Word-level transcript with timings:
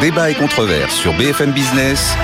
Débat 0.00 0.30
et 0.30 0.34
controverse 0.34 0.94
sur 0.94 1.12
BFM 1.14 1.50
Business. 1.50 2.14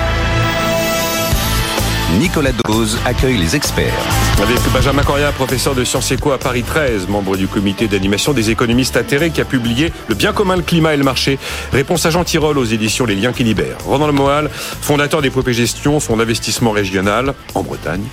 Nicolas 2.17 2.53
Dose 2.63 2.97
accueille 3.03 3.35
les 3.35 3.57
experts. 3.57 3.93
Avec 4.41 4.57
Benjamin 4.73 5.03
Coria, 5.03 5.33
professeur 5.33 5.75
de 5.75 5.83
Sciences 5.83 6.09
Éco 6.11 6.31
à 6.31 6.37
Paris 6.37 6.63
13, 6.63 7.09
membre 7.09 7.35
du 7.35 7.47
comité 7.47 7.89
d'animation 7.89 8.31
des 8.31 8.49
économistes 8.49 8.95
atterrés 8.95 9.29
qui 9.29 9.41
a 9.41 9.45
publié 9.45 9.91
Le 10.07 10.15
bien 10.15 10.31
commun, 10.31 10.55
le 10.55 10.61
climat 10.61 10.93
et 10.93 10.97
le 10.97 11.03
marché. 11.03 11.37
Réponse 11.73 12.05
à 12.05 12.11
Jean 12.11 12.23
Tirole 12.23 12.57
aux 12.57 12.63
éditions 12.63 13.05
Les 13.05 13.15
liens 13.15 13.33
qui 13.33 13.43
libèrent. 13.43 13.79
Ronan 13.85 14.07
Lemoal, 14.07 14.49
fondateur 14.53 15.21
des 15.21 15.31
Gestion, 15.51 15.99
fonds 15.99 16.15
d'investissement 16.15 16.71
régional 16.71 17.33
en 17.55 17.63
Bretagne. 17.63 18.05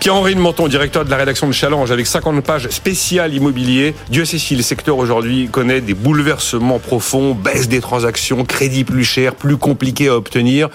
Pierre-Henri 0.00 0.34
de 0.34 0.40
Menton, 0.40 0.68
directeur 0.68 1.04
de 1.04 1.10
la 1.10 1.16
rédaction 1.16 1.46
de 1.46 1.52
Challenge, 1.52 1.90
avec 1.90 2.06
50 2.06 2.42
pages 2.42 2.68
spéciales 2.70 3.34
immobilier. 3.34 3.94
Dieu 4.10 4.24
sait 4.24 4.38
si 4.38 4.56
le 4.56 4.62
secteur 4.62 4.98
aujourd'hui 4.98 5.48
connaît 5.50 5.80
des 5.80 5.94
bouleversements 5.94 6.78
profonds, 6.78 7.34
baisse 7.34 7.68
des 7.68 7.80
transactions, 7.80 8.44
crédit 8.44 8.84
plus 8.84 9.04
cher, 9.04 9.34
plus 9.34 9.56
compliqué 9.56 10.08
à 10.08 10.16
obtenir. 10.16 10.68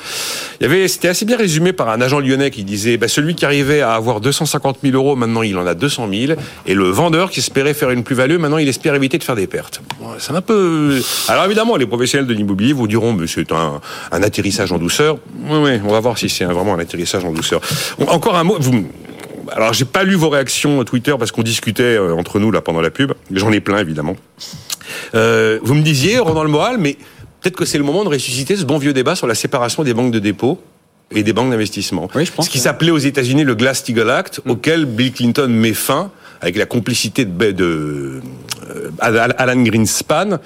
Il 0.60 0.64
y 0.64 0.66
avait, 0.66 0.88
c'était 0.88 1.10
assez 1.10 1.26
bien 1.26 1.38
résumé 1.38 1.74
par 1.74 1.90
un 1.90 2.00
agent 2.02 2.20
lyonnais 2.20 2.52
qui 2.52 2.64
disait, 2.64 2.98
bah, 2.98 3.08
celui 3.08 3.36
qui 3.36 3.46
arrivait 3.46 3.82
à 3.82 3.94
avoir 3.94 4.22
250 4.22 4.80
000 4.84 4.96
euros, 4.96 5.16
maintenant 5.16 5.42
il 5.42 5.58
en 5.58 5.68
a 5.68 5.74
200 5.74 6.08
000, 6.10 6.40
et 6.66 6.74
le 6.74 6.90
vendeur 6.90 7.30
qui 7.30 7.40
espérait 7.40 7.74
faire 7.74 7.92
une 7.92 8.04
plus-value, 8.04 8.38
maintenant 8.38 8.58
il 8.58 8.68
espère 8.70 8.96
éviter 8.96 9.18
de 9.18 9.24
faire 9.24 9.36
des 9.36 9.48
pertes. 9.48 9.82
C'est 10.20 10.34
un 10.34 10.42
peu. 10.42 11.02
Alors 11.28 11.46
évidemment, 11.46 11.76
les 11.76 11.86
professionnels 11.86 12.28
de 12.28 12.34
l'immobilier 12.34 12.74
vous 12.74 12.88
diront, 12.88 13.14
mais 13.14 13.28
c'est 13.28 13.52
un, 13.52 13.82
atterrissage 14.12 14.72
en 14.72 14.78
douceur. 14.78 15.18
Oui, 15.50 15.58
oui, 15.62 15.72
on 15.84 15.92
va 15.92 16.00
voir 16.00 16.18
si 16.18 16.30
c'est 16.30 16.46
vraiment 16.46 16.76
un 16.76 16.80
atterrissage 16.80 17.24
en 17.26 17.32
douceur. 17.32 17.62
Encore 18.08 18.36
un 18.36 18.44
mot. 18.44 18.58
Alors 19.54 19.74
j'ai 19.74 19.86
pas 19.86 20.04
lu 20.04 20.16
vos 20.16 20.30
réactions 20.30 20.84
Twitter 20.84 21.14
parce 21.18 21.32
qu'on 21.32 21.44
discutait 21.44 21.84
euh, 21.84 22.14
entre 22.14 22.40
nous 22.40 22.52
là 22.52 22.62
pendant 22.62 22.82
la 22.82 22.90
pub. 22.90 23.14
J'en 23.32 23.52
ai 23.52 23.60
plein 23.60 23.78
évidemment. 23.80 24.16
Euh, 25.16 25.60
vous 25.64 25.74
me 25.74 25.82
disiez, 25.82 26.20
Ronan 26.20 26.44
le 26.44 26.50
moral, 26.50 26.78
mais 26.78 26.98
peut-être 27.42 27.56
que 27.56 27.66
c'est 27.66 27.78
le 27.78 27.84
moment 27.84 28.04
de 28.04 28.10
ressusciter 28.10 28.56
ce 28.56 28.64
bon 28.64 28.78
vieux 28.78 28.94
débat 28.94 29.16
sur 29.16 29.28
la 29.28 29.36
séparation 29.36 29.84
des 29.84 29.94
banques 29.94 30.12
de 30.12 30.20
dépôt 30.20 30.60
et 31.12 31.24
des 31.24 31.34
banques 31.34 31.52
d'investissement. 31.52 32.10
Oui, 32.16 32.26
je 32.26 32.32
pense 32.32 32.46
ce 32.46 32.50
qui 32.50 32.60
s'appelait 32.60 32.92
aux 32.92 32.98
États-Unis 32.98 33.44
le 33.44 33.56
Glass-Steagall 33.56 34.10
Act, 34.10 34.42
auquel 34.46 34.86
Bill 34.86 35.14
Clinton 35.14 35.48
met 35.50 35.74
fin 35.74 36.12
avec 36.42 36.58
la 36.58 36.66
complicité 36.66 37.26
de, 37.26 37.52
de 37.52 38.22
euh, 38.70 38.90
Alan 39.00 39.62
Greenspan 39.64 40.40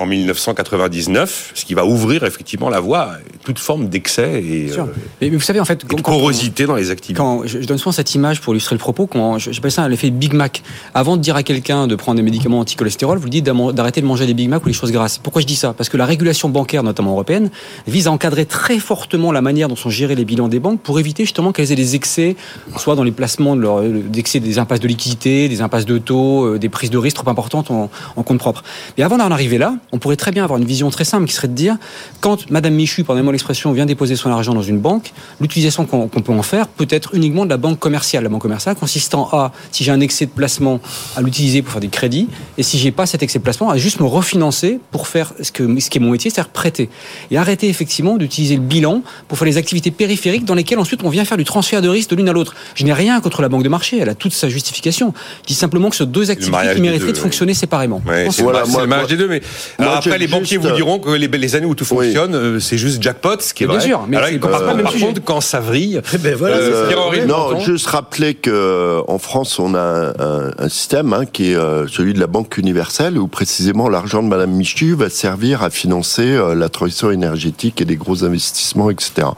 en 0.00 0.06
1999, 0.06 1.52
ce 1.54 1.64
qui 1.64 1.74
va 1.74 1.84
ouvrir 1.84 2.24
effectivement 2.24 2.68
la 2.70 2.80
voie 2.80 3.00
à 3.02 3.18
toute 3.44 3.58
forme 3.58 3.88
d'excès 3.88 4.42
et, 4.42 4.70
euh, 4.72 4.84
Mais, 5.20 5.28
mais 5.30 5.36
vous 5.36 5.40
savez, 5.40 5.60
en 5.60 5.64
fait, 5.64 5.84
et 5.84 5.86
de 5.86 6.02
quand- 6.02 6.02
corrosité 6.02 6.64
dans 6.66 6.74
les 6.74 6.90
activités. 6.90 7.18
quand 7.18 7.42
je, 7.46 7.60
je 7.60 7.66
donne 7.66 7.78
souvent 7.78 7.92
cette 7.92 8.14
image 8.14 8.40
pour 8.40 8.54
illustrer 8.54 8.74
le 8.74 8.78
propos, 8.80 9.06
quand 9.06 9.38
je- 9.38 9.50
j'appelle 9.52 9.70
ça 9.70 9.86
l'effet 9.88 10.10
Big 10.10 10.32
Mac. 10.32 10.62
Avant 10.94 11.16
de 11.16 11.22
dire 11.22 11.36
à 11.36 11.42
quelqu'un 11.42 11.86
de 11.86 11.94
prendre 11.96 12.16
des 12.16 12.22
médicaments 12.22 12.60
anti-cholestérol, 12.60 13.18
vous 13.18 13.24
lui 13.24 13.30
dites 13.30 13.44
d'arrêter 13.44 14.00
de 14.00 14.06
manger 14.06 14.26
des 14.26 14.34
Big 14.34 14.48
Mac 14.48 14.64
ou 14.64 14.68
des 14.68 14.72
choses 14.74 14.90
grasses. 14.92 15.18
Pourquoi 15.18 15.42
je 15.42 15.46
dis 15.46 15.56
ça? 15.56 15.72
Parce 15.74 15.88
que 15.88 15.96
la 15.96 16.06
régulation 16.06 16.48
bancaire, 16.48 16.82
notamment 16.82 17.12
européenne, 17.12 17.50
vise 17.86 18.06
à 18.06 18.12
encadrer 18.12 18.46
très 18.46 18.78
fortement 18.78 19.32
la 19.32 19.42
manière 19.42 19.68
dont 19.68 19.76
sont 19.76 19.90
gérés 19.90 20.14
les 20.14 20.24
bilans 20.24 20.48
des 20.48 20.60
banques 20.60 20.80
pour 20.80 20.98
éviter 20.98 21.24
justement 21.24 21.52
qu'elles 21.52 21.72
aient 21.72 21.76
des 21.76 21.94
excès, 21.94 22.36
soit 22.78 22.96
dans 22.96 23.04
les 23.04 23.12
placements 23.12 23.54
de 23.54 23.60
leur, 23.60 23.82
des 23.82 24.58
impasses 24.58 24.80
de 24.80 24.88
liquidité, 24.88 25.48
des 25.48 25.60
impasses 25.60 25.84
de 25.86 25.98
taux, 25.98 26.44
euh, 26.46 26.58
des 26.58 26.68
prises 26.68 26.90
de 26.90 26.98
risques 26.98 27.16
trop 27.16 27.28
importantes 27.30 27.70
en, 27.70 27.90
en 28.16 28.22
compte 28.22 28.38
propre. 28.38 28.62
Mais 28.96 29.04
avant 29.04 29.18
d'en 29.18 29.30
arriver 29.30 29.58
là, 29.58 29.74
on 29.92 29.98
pourrait 29.98 30.16
très 30.16 30.30
bien 30.30 30.44
avoir 30.44 30.58
une 30.58 30.64
vision 30.64 30.88
très 30.90 31.04
simple 31.04 31.26
qui 31.26 31.34
serait 31.34 31.48
de 31.48 31.52
dire, 31.54 31.76
quand 32.20 32.50
Madame 32.50 32.74
Michu, 32.74 33.02
pardonnez-moi 33.04 33.32
l'expression, 33.32 33.72
vient 33.72 33.86
déposer 33.86 34.14
son 34.16 34.30
argent 34.30 34.54
dans 34.54 34.62
une 34.62 34.78
banque, 34.78 35.12
l'utilisation 35.40 35.84
qu'on 35.86 36.08
peut 36.08 36.32
en 36.32 36.42
faire 36.42 36.68
peut 36.68 36.86
être 36.90 37.14
uniquement 37.14 37.44
de 37.44 37.50
la 37.50 37.56
banque 37.56 37.78
commerciale. 37.78 38.22
La 38.22 38.28
banque 38.28 38.42
commerciale 38.42 38.76
consistant 38.76 39.28
à, 39.32 39.52
si 39.72 39.82
j'ai 39.84 39.90
un 39.90 40.00
excès 40.00 40.26
de 40.26 40.30
placement, 40.30 40.80
à 41.16 41.22
l'utiliser 41.22 41.62
pour 41.62 41.72
faire 41.72 41.80
des 41.80 41.88
crédits, 41.88 42.28
et 42.58 42.62
si 42.62 42.78
j'ai 42.78 42.92
pas 42.92 43.06
cet 43.06 43.22
excès 43.22 43.38
de 43.38 43.44
placement, 43.44 43.70
à 43.70 43.76
juste 43.78 44.00
me 44.00 44.06
refinancer 44.06 44.78
pour 44.90 45.08
faire 45.08 45.32
ce, 45.42 45.50
que, 45.50 45.80
ce 45.80 45.90
qui 45.90 45.98
est 45.98 46.00
mon 46.00 46.10
métier, 46.10 46.30
c'est-à-dire 46.30 46.52
prêter. 46.52 46.88
Et 47.30 47.36
arrêter 47.36 47.68
effectivement 47.68 48.16
d'utiliser 48.16 48.56
le 48.56 48.62
bilan 48.62 49.02
pour 49.28 49.38
faire 49.38 49.46
les 49.46 49.56
activités 49.56 49.90
périphériques 49.90 50.44
dans 50.44 50.54
lesquelles 50.54 50.78
ensuite 50.78 51.00
on 51.04 51.08
vient 51.08 51.24
faire 51.24 51.36
du 51.36 51.44
transfert 51.44 51.82
de 51.82 51.88
risque 51.88 52.10
de 52.10 52.16
l'une 52.16 52.28
à 52.28 52.32
l'autre. 52.32 52.54
Je 52.74 52.84
n'ai 52.84 52.92
rien 52.92 53.20
contre 53.20 53.42
la 53.42 53.48
banque 53.48 53.62
de 53.64 53.68
marché, 53.68 53.98
elle 53.98 54.08
a 54.08 54.14
toute 54.14 54.32
sa 54.32 54.48
justification. 54.48 55.12
Je 55.42 55.48
dis 55.48 55.54
simplement 55.54 55.90
que 55.90 55.96
ce 55.96 56.04
sont 56.04 56.10
deux 56.10 56.30
activités 56.30 56.74
qui 56.74 56.80
mériteraient 56.80 57.12
de 57.12 57.18
fonctionner 57.18 57.54
séparément. 57.54 58.00
Ouais, 58.06 58.28
c'est 58.30 58.42
Voilà, 58.42 58.60
le- 58.60 58.66
c'est 58.66 58.72
moi- 58.72 58.82
le 58.82 58.86
mariage 58.88 59.08
des 59.08 59.16
deux, 59.16 59.28
mais 59.28 59.40
moi, 59.80 59.88
alors 59.88 59.98
après 60.06 60.18
les 60.18 60.26
banquiers 60.28 60.56
juste, 60.56 60.68
vous 60.68 60.74
diront 60.76 60.98
que 60.98 61.10
les, 61.10 61.28
les 61.28 61.56
années 61.56 61.66
où 61.66 61.74
tout 61.74 61.84
fonctionne, 61.84 62.34
euh, 62.34 62.60
c'est 62.60 62.78
juste 62.78 63.02
jackpot, 63.02 63.40
ce 63.40 63.52
qui 63.54 63.64
est 63.64 63.66
Mais 63.66 63.72
bien 63.74 63.78
vrai. 63.80 63.88
sûr, 63.88 64.04
mais 64.08 64.16
Alors, 64.16 64.40
pas 64.40 64.60
par 64.60 64.74
le 64.76 64.82
même 64.82 64.92
sujet. 64.92 65.06
contre, 65.06 65.24
quand 65.24 65.40
ça 65.40 65.60
vrille, 65.60 66.00
ben 66.20 66.34
voilà, 66.34 66.56
euh, 66.56 67.26
non, 67.26 67.58
juste 67.60 67.86
rappeler 67.86 68.34
que 68.34 68.50
euh, 68.50 69.00
en 69.08 69.18
France, 69.18 69.58
on 69.58 69.74
a 69.74 70.12
un, 70.18 70.50
un 70.58 70.68
système 70.68 71.12
hein, 71.12 71.24
qui 71.26 71.52
est 71.52 71.56
euh, 71.56 71.86
celui 71.88 72.14
de 72.14 72.20
la 72.20 72.26
Banque 72.26 72.56
universelle, 72.58 73.18
où 73.18 73.26
précisément 73.28 73.88
l'argent 73.88 74.22
de 74.22 74.28
Madame 74.28 74.50
Michu 74.52 74.94
va 74.94 75.08
servir 75.10 75.62
à 75.62 75.70
financer 75.70 76.22
euh, 76.22 76.54
la 76.54 76.68
transition 76.68 77.10
énergétique 77.10 77.80
et 77.80 77.84
des 77.84 77.96
gros 77.96 78.24
investissements, 78.24 78.90
etc. 78.90 79.28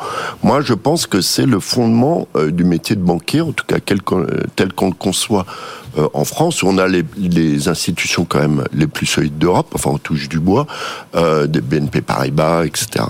Moi, 0.42 0.60
je 0.62 0.74
pense 0.74 1.06
que 1.06 1.20
c'est 1.20 1.46
le 1.46 1.60
fondement 1.60 2.28
euh, 2.36 2.50
du 2.50 2.64
métier 2.64 2.96
de 2.96 3.00
banquier, 3.02 3.40
en 3.40 3.52
tout 3.52 3.64
cas 3.66 3.76
quel 3.84 4.00
tel 4.56 4.72
qu'on 4.72 4.88
le 4.88 4.94
conçoit 4.94 5.46
euh, 5.98 6.08
en 6.14 6.24
France, 6.24 6.62
où 6.62 6.68
on 6.68 6.78
a 6.78 6.88
les, 6.88 7.04
les 7.18 7.68
institutions 7.68 8.24
quand 8.24 8.38
même 8.40 8.64
les 8.72 8.86
plus 8.86 9.06
solides 9.06 9.38
d'Europe, 9.38 9.68
enfin 9.74 9.90
on 9.92 9.98
touche 9.98 10.28
du 10.28 10.40
bois, 10.40 10.66
euh, 11.14 11.46
des 11.46 11.60
BNP 11.60 12.00
Paribas, 12.00 12.64
etc. 12.64 13.04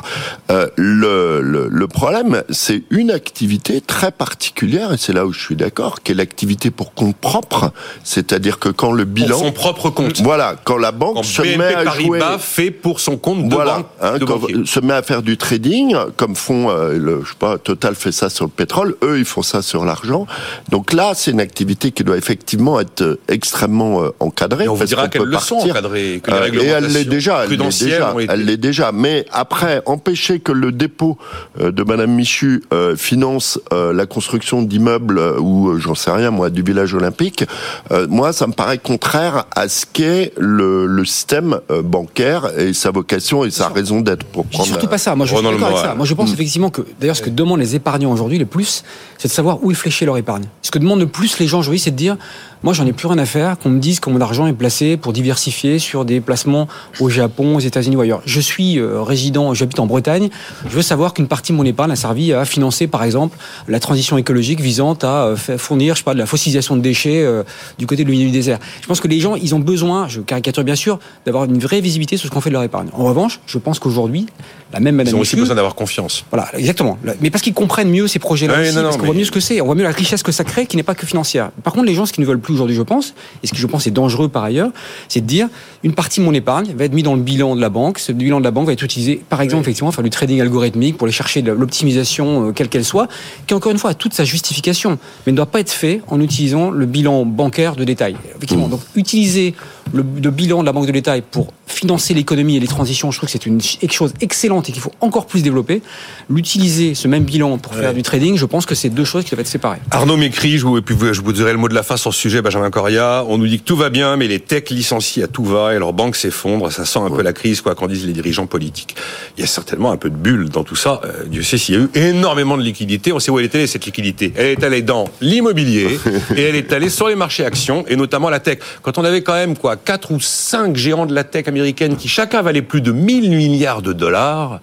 Euh, 0.51 0.69
le, 0.77 1.41
le, 1.41 1.69
le 1.71 1.87
problème, 1.89 2.43
c'est 2.51 2.83
une 2.91 3.11
activité 3.11 3.81
très 3.81 4.11
particulière, 4.11 4.93
et 4.93 4.97
c'est 4.99 5.13
là 5.13 5.27
où 5.27 5.33
je 5.33 5.41
suis 5.41 5.57
d'accord, 5.57 6.03
qui 6.03 6.13
est 6.13 6.15
l'activité 6.15 6.71
pour 6.71 6.95
compte 6.95 7.17
propre, 7.17 7.73
c'est-à-dire 8.05 8.59
que 8.59 8.69
quand 8.69 8.93
le 8.93 9.05
pour 9.05 9.15
bilan... 9.15 9.39
son 9.39 9.53
propre 9.53 9.91
compte. 9.91 10.21
Voilà, 10.23 10.57
quand 10.65 10.77
la 10.79 10.93
banque 10.93 11.17
Quand 11.17 11.23
se 11.23 11.43
BNP 11.43 11.59
met 11.59 11.75
à 11.75 11.85
jouer... 11.85 12.19
Paribas 12.19 12.39
fait 12.39 12.71
pour 12.71 13.01
son 13.01 13.17
compte 13.17 13.49
de 13.49 13.55
Voilà, 13.55 13.77
banque 13.77 13.87
hein, 14.01 14.19
de 14.19 14.25
quand 14.25 14.39
banquier. 14.39 14.67
se 14.67 14.81
met 14.81 14.95
à 14.95 15.03
faire 15.03 15.23
du 15.23 15.37
trading, 15.37 15.95
comme 16.17 16.35
font, 16.37 16.69
le, 16.71 17.23
je 17.25 17.31
sais 17.31 17.37
pas, 17.39 17.59
Total 17.59 17.95
fait 17.95 18.13
ça 18.13 18.29
sur 18.29 18.45
le 18.45 18.51
pétrole, 18.51 18.97
eux 19.05 19.19
ils 19.19 19.25
font 19.25 19.43
ça 19.43 19.63
sur 19.63 19.85
l'argent. 19.85 20.27
Donc 20.71 20.93
là, 20.93 21.13
c'est 21.15 21.31
une 21.31 21.41
activité 21.41 21.93
qui 21.93 22.03
doit 22.05 22.17
effectivement 22.17 22.72
être 22.81 23.03
euh, 23.03 23.21
extrêmement 23.29 24.03
euh, 24.03 24.11
encadrée. 24.21 24.65
Et 24.65 24.69
on 24.69 24.75
vous 24.75 24.85
dira 24.85 25.09
qu'elles 25.09 25.23
le 25.23 25.39
sont 25.39 25.57
encadrées, 25.57 26.21
que 26.23 26.31
les 26.31 26.37
Euh, 26.37 26.63
et 26.63 26.67
elle 26.67 26.87
l'est 26.87 27.05
déjà, 27.05 27.35
elle 27.45 27.51
l'est 27.51 27.57
prudentielles 27.57 27.91
déjà, 27.91 28.15
ont 28.15 28.19
été- 28.21 28.33
elle 28.33 28.45
l'est 28.45 28.57
déjà. 28.57 28.93
Mais 28.93 29.27
après, 29.33 29.83
empêcher 29.87 30.41
que 30.41 30.53
le 30.53 30.73
dépôt 30.73 31.19
de 31.61 31.83
Madame 31.85 32.13
Michu 32.13 32.63
euh, 32.73 32.97
finance 32.97 33.59
euh, 33.73 33.93
la 33.93 34.07
construction 34.07 34.63
d'immeubles 34.63 35.19
euh, 35.19 35.39
ou 35.39 35.79
j'en 35.79 35.95
sais 35.95 36.11
rien 36.11 36.31
moi 36.31 36.51
du 36.51 36.63
village 36.63 36.95
olympique, 36.95 37.45
euh, 37.91 38.07
moi 38.09 38.33
ça 38.33 38.47
me 38.47 38.53
paraît 38.53 38.79
contraire 38.79 39.45
à 39.55 39.69
ce 39.69 39.85
qu'est 39.93 40.33
le, 40.39 40.87
le 40.87 41.05
système 41.05 41.61
euh, 41.71 41.83
bancaire 41.83 42.51
et 42.59 42.73
sa 42.73 42.91
vocation 42.91 43.45
et 43.45 43.51
sa 43.51 43.69
raison 43.69 44.01
d'être 44.01 44.25
pour 44.25 44.47
prendre. 44.47 44.67
surtout 44.67 44.87
la- 44.87 44.91
pas 44.91 44.99
ça. 44.99 45.15
Moi, 45.15 45.27
je 45.27 45.35
suis 45.35 45.43
d'accord 45.45 45.69
avec 45.69 45.79
ça. 45.79 45.95
Moi, 45.95 46.07
je 46.07 46.15
pense 46.15 46.33
effectivement 46.33 46.71
que, 46.71 46.83
d'ailleurs, 47.01 47.17
ce 47.17 47.23
que 47.23 47.31
demandent 47.31 47.61
les 47.61 47.75
épargnants 47.75 48.13
aujourd'hui 48.13 48.39
le 48.39 48.47
plus, 48.47 48.83
c'est 49.19 49.29
de 49.29 49.33
savoir 49.33 49.63
où 49.63 49.71
ils 49.71 49.77
fléchir 49.77 50.07
leur 50.07 50.17
épargne. 50.17 50.45
Ce 50.63 50.71
que 50.71 50.79
demandent 50.79 51.01
le 51.01 51.07
plus 51.07 51.39
les 51.39 51.47
gens 51.47 51.59
aujourd'hui, 51.61 51.79
c'est 51.81 51.91
de 51.91 51.97
dire, 51.97 52.17
moi, 52.63 52.73
j'en 52.73 52.87
ai 52.87 52.93
plus 52.93 53.09
rien 53.09 53.19
à 53.19 53.27
faire 53.27 53.59
qu'on 53.59 53.71
me 53.71 53.81
dise 53.81 53.99
que 53.99 54.09
mon 54.09 54.21
argent 54.21 54.47
est 54.47 54.53
placé 54.53 54.97
pour 54.97 55.13
diversifier 55.13 55.79
sur 55.79 56.05
des 56.05 56.21
placements 56.21 56.69
au 57.01 57.09
Japon, 57.09 57.57
aux 57.57 57.61
États-Unis 57.61 57.97
ou 57.97 58.01
ailleurs. 58.01 58.23
Je 58.25 58.41
suis 58.41 58.79
euh, 58.79 59.03
résident, 59.03 59.53
j'habite 59.53 59.81
en 59.81 59.87
Bretagne. 59.87 60.31
Je 60.69 60.77
veux 60.77 60.83
savoir 60.83 61.13
qu'une 61.13 61.27
partie 61.27 61.53
de 61.53 61.57
mon 61.57 61.65
épargne 61.65 61.91
a 61.91 61.97
servi 61.97 62.33
à 62.33 62.45
financer, 62.45 62.87
par 62.87 63.03
exemple, 63.03 63.37
la 63.67 63.81
transition 63.81 64.17
écologique 64.17 64.61
visant 64.61 64.95
à 65.03 65.27
euh, 65.27 65.37
fournir, 65.37 65.95
je 65.95 65.99
sais 65.99 66.05
pas, 66.05 66.15
de 66.15 66.19
la 66.19 66.27
fossilisation 66.27 66.77
de 66.77 66.83
déchets 66.83 67.23
euh, 67.23 67.43
du 67.79 67.87
côté 67.87 68.05
de 68.05 68.11
l'Union 68.11 68.27
du 68.27 68.33
désert. 68.33 68.59
Je 68.81 68.87
pense 68.87 69.01
que 69.01 69.09
les 69.09 69.19
gens, 69.19 69.35
ils 69.35 69.55
ont 69.55 69.61
besoin, 69.61 70.07
je 70.07 70.21
caricature 70.21 70.63
bien 70.63 70.77
sûr, 70.77 70.99
d'avoir 71.27 71.45
une 71.45 71.59
vraie 71.59 71.81
visibilité 71.81 72.17
sur 72.17 72.29
ce 72.29 72.33
qu'on 72.33 72.41
fait 72.41 72.51
de 72.51 72.55
leur 72.55 72.63
épargne. 72.63 72.89
En 72.93 73.05
revanche, 73.05 73.41
je 73.47 73.59
pense 73.59 73.81
qu'aujourd'hui, 73.81 74.27
la 74.73 74.81
même 74.81 74.95
Ils 74.95 74.99
Madame 74.99 75.15
ont 75.17 75.21
aussi 75.21 75.37
besoin 75.37 75.57
d'avoir 75.57 75.75
confiance. 75.75 76.25
voilà, 76.31 76.49
exactement. 76.57 76.99
Mais 77.21 77.31
parce 77.31 77.43
qu'ils 77.43 77.55
comprennent 77.55 77.91
mieux 77.91 78.07
ces 78.07 78.19
projets-là 78.19 78.73
non, 78.73 78.83
parce 78.83 78.97
qu'on 78.97 79.07
voit 79.07 79.15
mieux 79.15 79.25
ce 79.25 79.31
que 79.31 79.41
c'est, 79.41 79.61
on 79.61 79.67
voit 79.67 79.75
mieux 79.75 79.83
la 79.83 79.91
richesse 79.91 80.23
que 80.23 80.33
ça 80.33 80.45
crée, 80.45 80.67
qui 80.67 80.77
n'est 80.77 80.83
pas 80.83 80.95
que 80.95 81.07
financière. 81.07 81.51
Par 81.63 81.73
contre, 81.73 81.87
les 81.87 81.95
gens, 81.95 82.07
ce 82.07 82.13
qu'ils 82.13 82.23
ne 82.23 82.29
veulent 82.29 82.39
plus 82.39 82.52
aujourd'hui, 82.55 82.77
je 82.77 82.83
pense, 82.83 83.15
et 83.43 83.47
ce 83.47 83.53
qui 83.53 83.61
je 83.61 83.67
pense 83.67 83.87
est 83.87 83.91
dangereux 83.91 84.29
par 84.29 84.45
ailleurs, 84.45 84.71
c'est 85.09 85.21
de 85.21 85.27
dire 85.27 85.49
une 85.83 85.93
partie 85.93 86.21
de 86.21 86.25
mon 86.25 86.33
épargne 86.33 86.75
va 86.77 86.85
être 86.85 86.93
mise 86.93 87.05
dans 87.05 87.15
le 87.15 87.23
bilan 87.23 87.57
de 87.57 87.61
la 87.61 87.69
banque. 87.69 87.99
Ce 87.99 88.13
bilan 88.13 88.39
de 88.39 88.45
la 88.45 88.51
banque 88.51 88.67
va 88.67 88.73
être 88.73 88.83
utilisé, 88.83 89.23
par 89.29 89.41
exemple, 89.41 89.63
effectivement, 89.63 89.91
à 89.91 89.93
faire 89.93 90.05
du 90.05 90.11
trading 90.11 90.41
algorithmique 90.41 90.97
pour 90.97 91.07
aller 91.07 91.13
chercher 91.13 91.43
de 91.43 91.53
l'optimisation, 91.53 92.49
euh, 92.49 92.53
quelle 92.53 92.69
qu'elle 92.69 92.85
soit, 92.85 93.09
qui 93.47 93.55
encore 93.55 93.73
une 93.73 93.79
fois 93.79 93.91
a 93.91 93.95
toute 93.95 94.15
sa 94.15 94.25
justification, 94.25 94.99
mais 95.27 95.33
ne 95.33 95.37
doit 95.37 95.47
pas 95.47 95.61
être 95.61 95.71
fait 95.71 96.01
en 96.09 96.21
utilisant 96.21 96.71
le 96.71 96.87
bilan 96.87 97.25
bancaire 97.25 97.77
de 97.77 97.85
détail. 97.85 98.17
Effectivement, 98.37 98.69
donc 98.69 98.81
utiliser 98.95 99.55
le, 99.93 100.05
le 100.23 100.31
bilan 100.31 100.61
de 100.63 100.67
la 100.67 100.73
banque 100.73 100.87
de 100.87 100.93
détail 100.93 101.23
pour 101.29 101.53
financer 101.67 102.15
l'économie 102.15 102.57
et 102.57 102.61
les 102.61 102.67
transitions, 102.67 103.11
je 103.11 103.17
trouve 103.19 103.27
que 103.29 103.33
c'est 103.33 103.47
une 103.47 103.61
ch- 103.61 103.79
chose 103.91 104.13
excellente 104.21 104.69
et 104.69 104.73
qu'il 104.73 104.81
faut 104.83 104.93
encore 105.01 105.27
plus 105.27 105.43
développer. 105.43 105.83
L'utiliser, 106.31 106.95
ce 106.95 107.09
même 107.09 107.25
bilan, 107.25 107.59
pour 107.59 107.75
faire 107.75 107.93
du 107.95 108.03
trading, 108.03 108.37
je 108.37 108.47
pense 108.47 108.67
que 108.67 108.75
c'est 108.75 108.89
deux 108.91 109.05
choses 109.05 109.25
qui 109.25 109.31
doivent 109.31 109.41
être 109.41 109.47
séparées. 109.49 109.79
Arnaud 109.91 110.17
m'écrit, 110.17 110.59
je 110.59 110.67
vous, 110.67 110.79
et 110.79 110.83
puis 110.83 110.95
vous- 110.95 111.13
je 111.13 111.21
vous 111.21 111.33
dirai 111.33 111.53
le 111.53 111.59
mot 111.59 111.69
de 111.69 111.75
la 111.75 111.83
fin 111.83 111.97
sur 111.97 112.13
ce 112.15 112.21
sujet, 112.21 112.43
Benjamin 112.43 112.71
Coria. 112.71 113.25
On 113.29 113.39
nous 113.39 113.47
dit 113.47 113.59
que 113.59 113.65
tout 113.65 113.77
va 113.77 113.91
bien, 113.91 114.17
mais 114.17 114.29
les 114.29 114.41
techs 114.41 114.71
licencient 114.71 115.25
à 115.25 115.27
tout 115.29 115.45
va 115.45 115.75
et 115.75 115.79
leurs 115.79 115.93
banques 115.93 116.17
s'effondrent. 116.17 116.71
Ça 116.71 116.85
sent 116.85 117.01
un 117.01 117.11
peu 117.11 117.23
la 117.23 117.33
crise, 117.33 117.61
quoi, 117.61 117.75
qu'en 117.75 117.87
disent 117.89 118.07
les 118.07 118.13
dirigeants 118.13 118.47
politiques. 118.47 118.95
Il 119.37 119.41
y 119.41 119.45
a 119.45 119.47
certainement 119.47 119.91
un 119.93 119.97
peu 119.97 120.11
de 120.11 120.17
bulle 120.17 120.49
dans 120.49 120.65
tout 120.65 120.77
ça. 120.77 121.01
Euh, 121.05 121.25
Dieu 121.27 121.43
sait 121.43 121.59
s'il 121.59 121.75
y 121.75 121.79
a 121.79 121.81
eu 121.83 121.91
énormément 121.95 122.57
de 122.57 122.63
liquidités. 122.63 123.13
On 123.13 123.19
sait 123.21 123.31
où 123.31 123.39
elle 123.39 123.47
est 123.47 123.55
allée, 123.55 123.67
cette 123.67 123.85
liquidité. 123.87 124.33
Elle 124.37 124.47
est 124.47 124.65
allée 124.65 124.83
dans 124.83 125.09
l'immobilier 125.21 125.99
et 126.37 126.43
elle 126.43 126.57
est 126.57 126.73
allée 126.73 126.91
sur 126.91 127.09
les 127.09 127.15
marchés 127.17 127.45
actions 127.45 127.85
et 127.89 127.97
notamment 127.97 128.31
la 128.31 128.41
tech. 128.41 128.59
Quand 128.83 128.99
on 128.99 129.05
avait 129.05 129.23
quand 129.23 129.35
même, 129.35 129.57
quoi, 129.57 129.72
quatre 129.77 130.11
ou 130.13 130.21
cinq 130.21 130.77
géants 130.77 131.07
de 131.07 131.15
la 131.15 131.25
tech 131.25 131.49
américaine 131.49 131.97
qui 131.97 132.09
chacun 132.09 132.43
valait 132.43 132.63
plus 132.63 132.81
de 132.81 132.93
1000 132.93 133.31
milliards 133.31 133.83
de 133.83 133.93
dollars, 133.93 134.61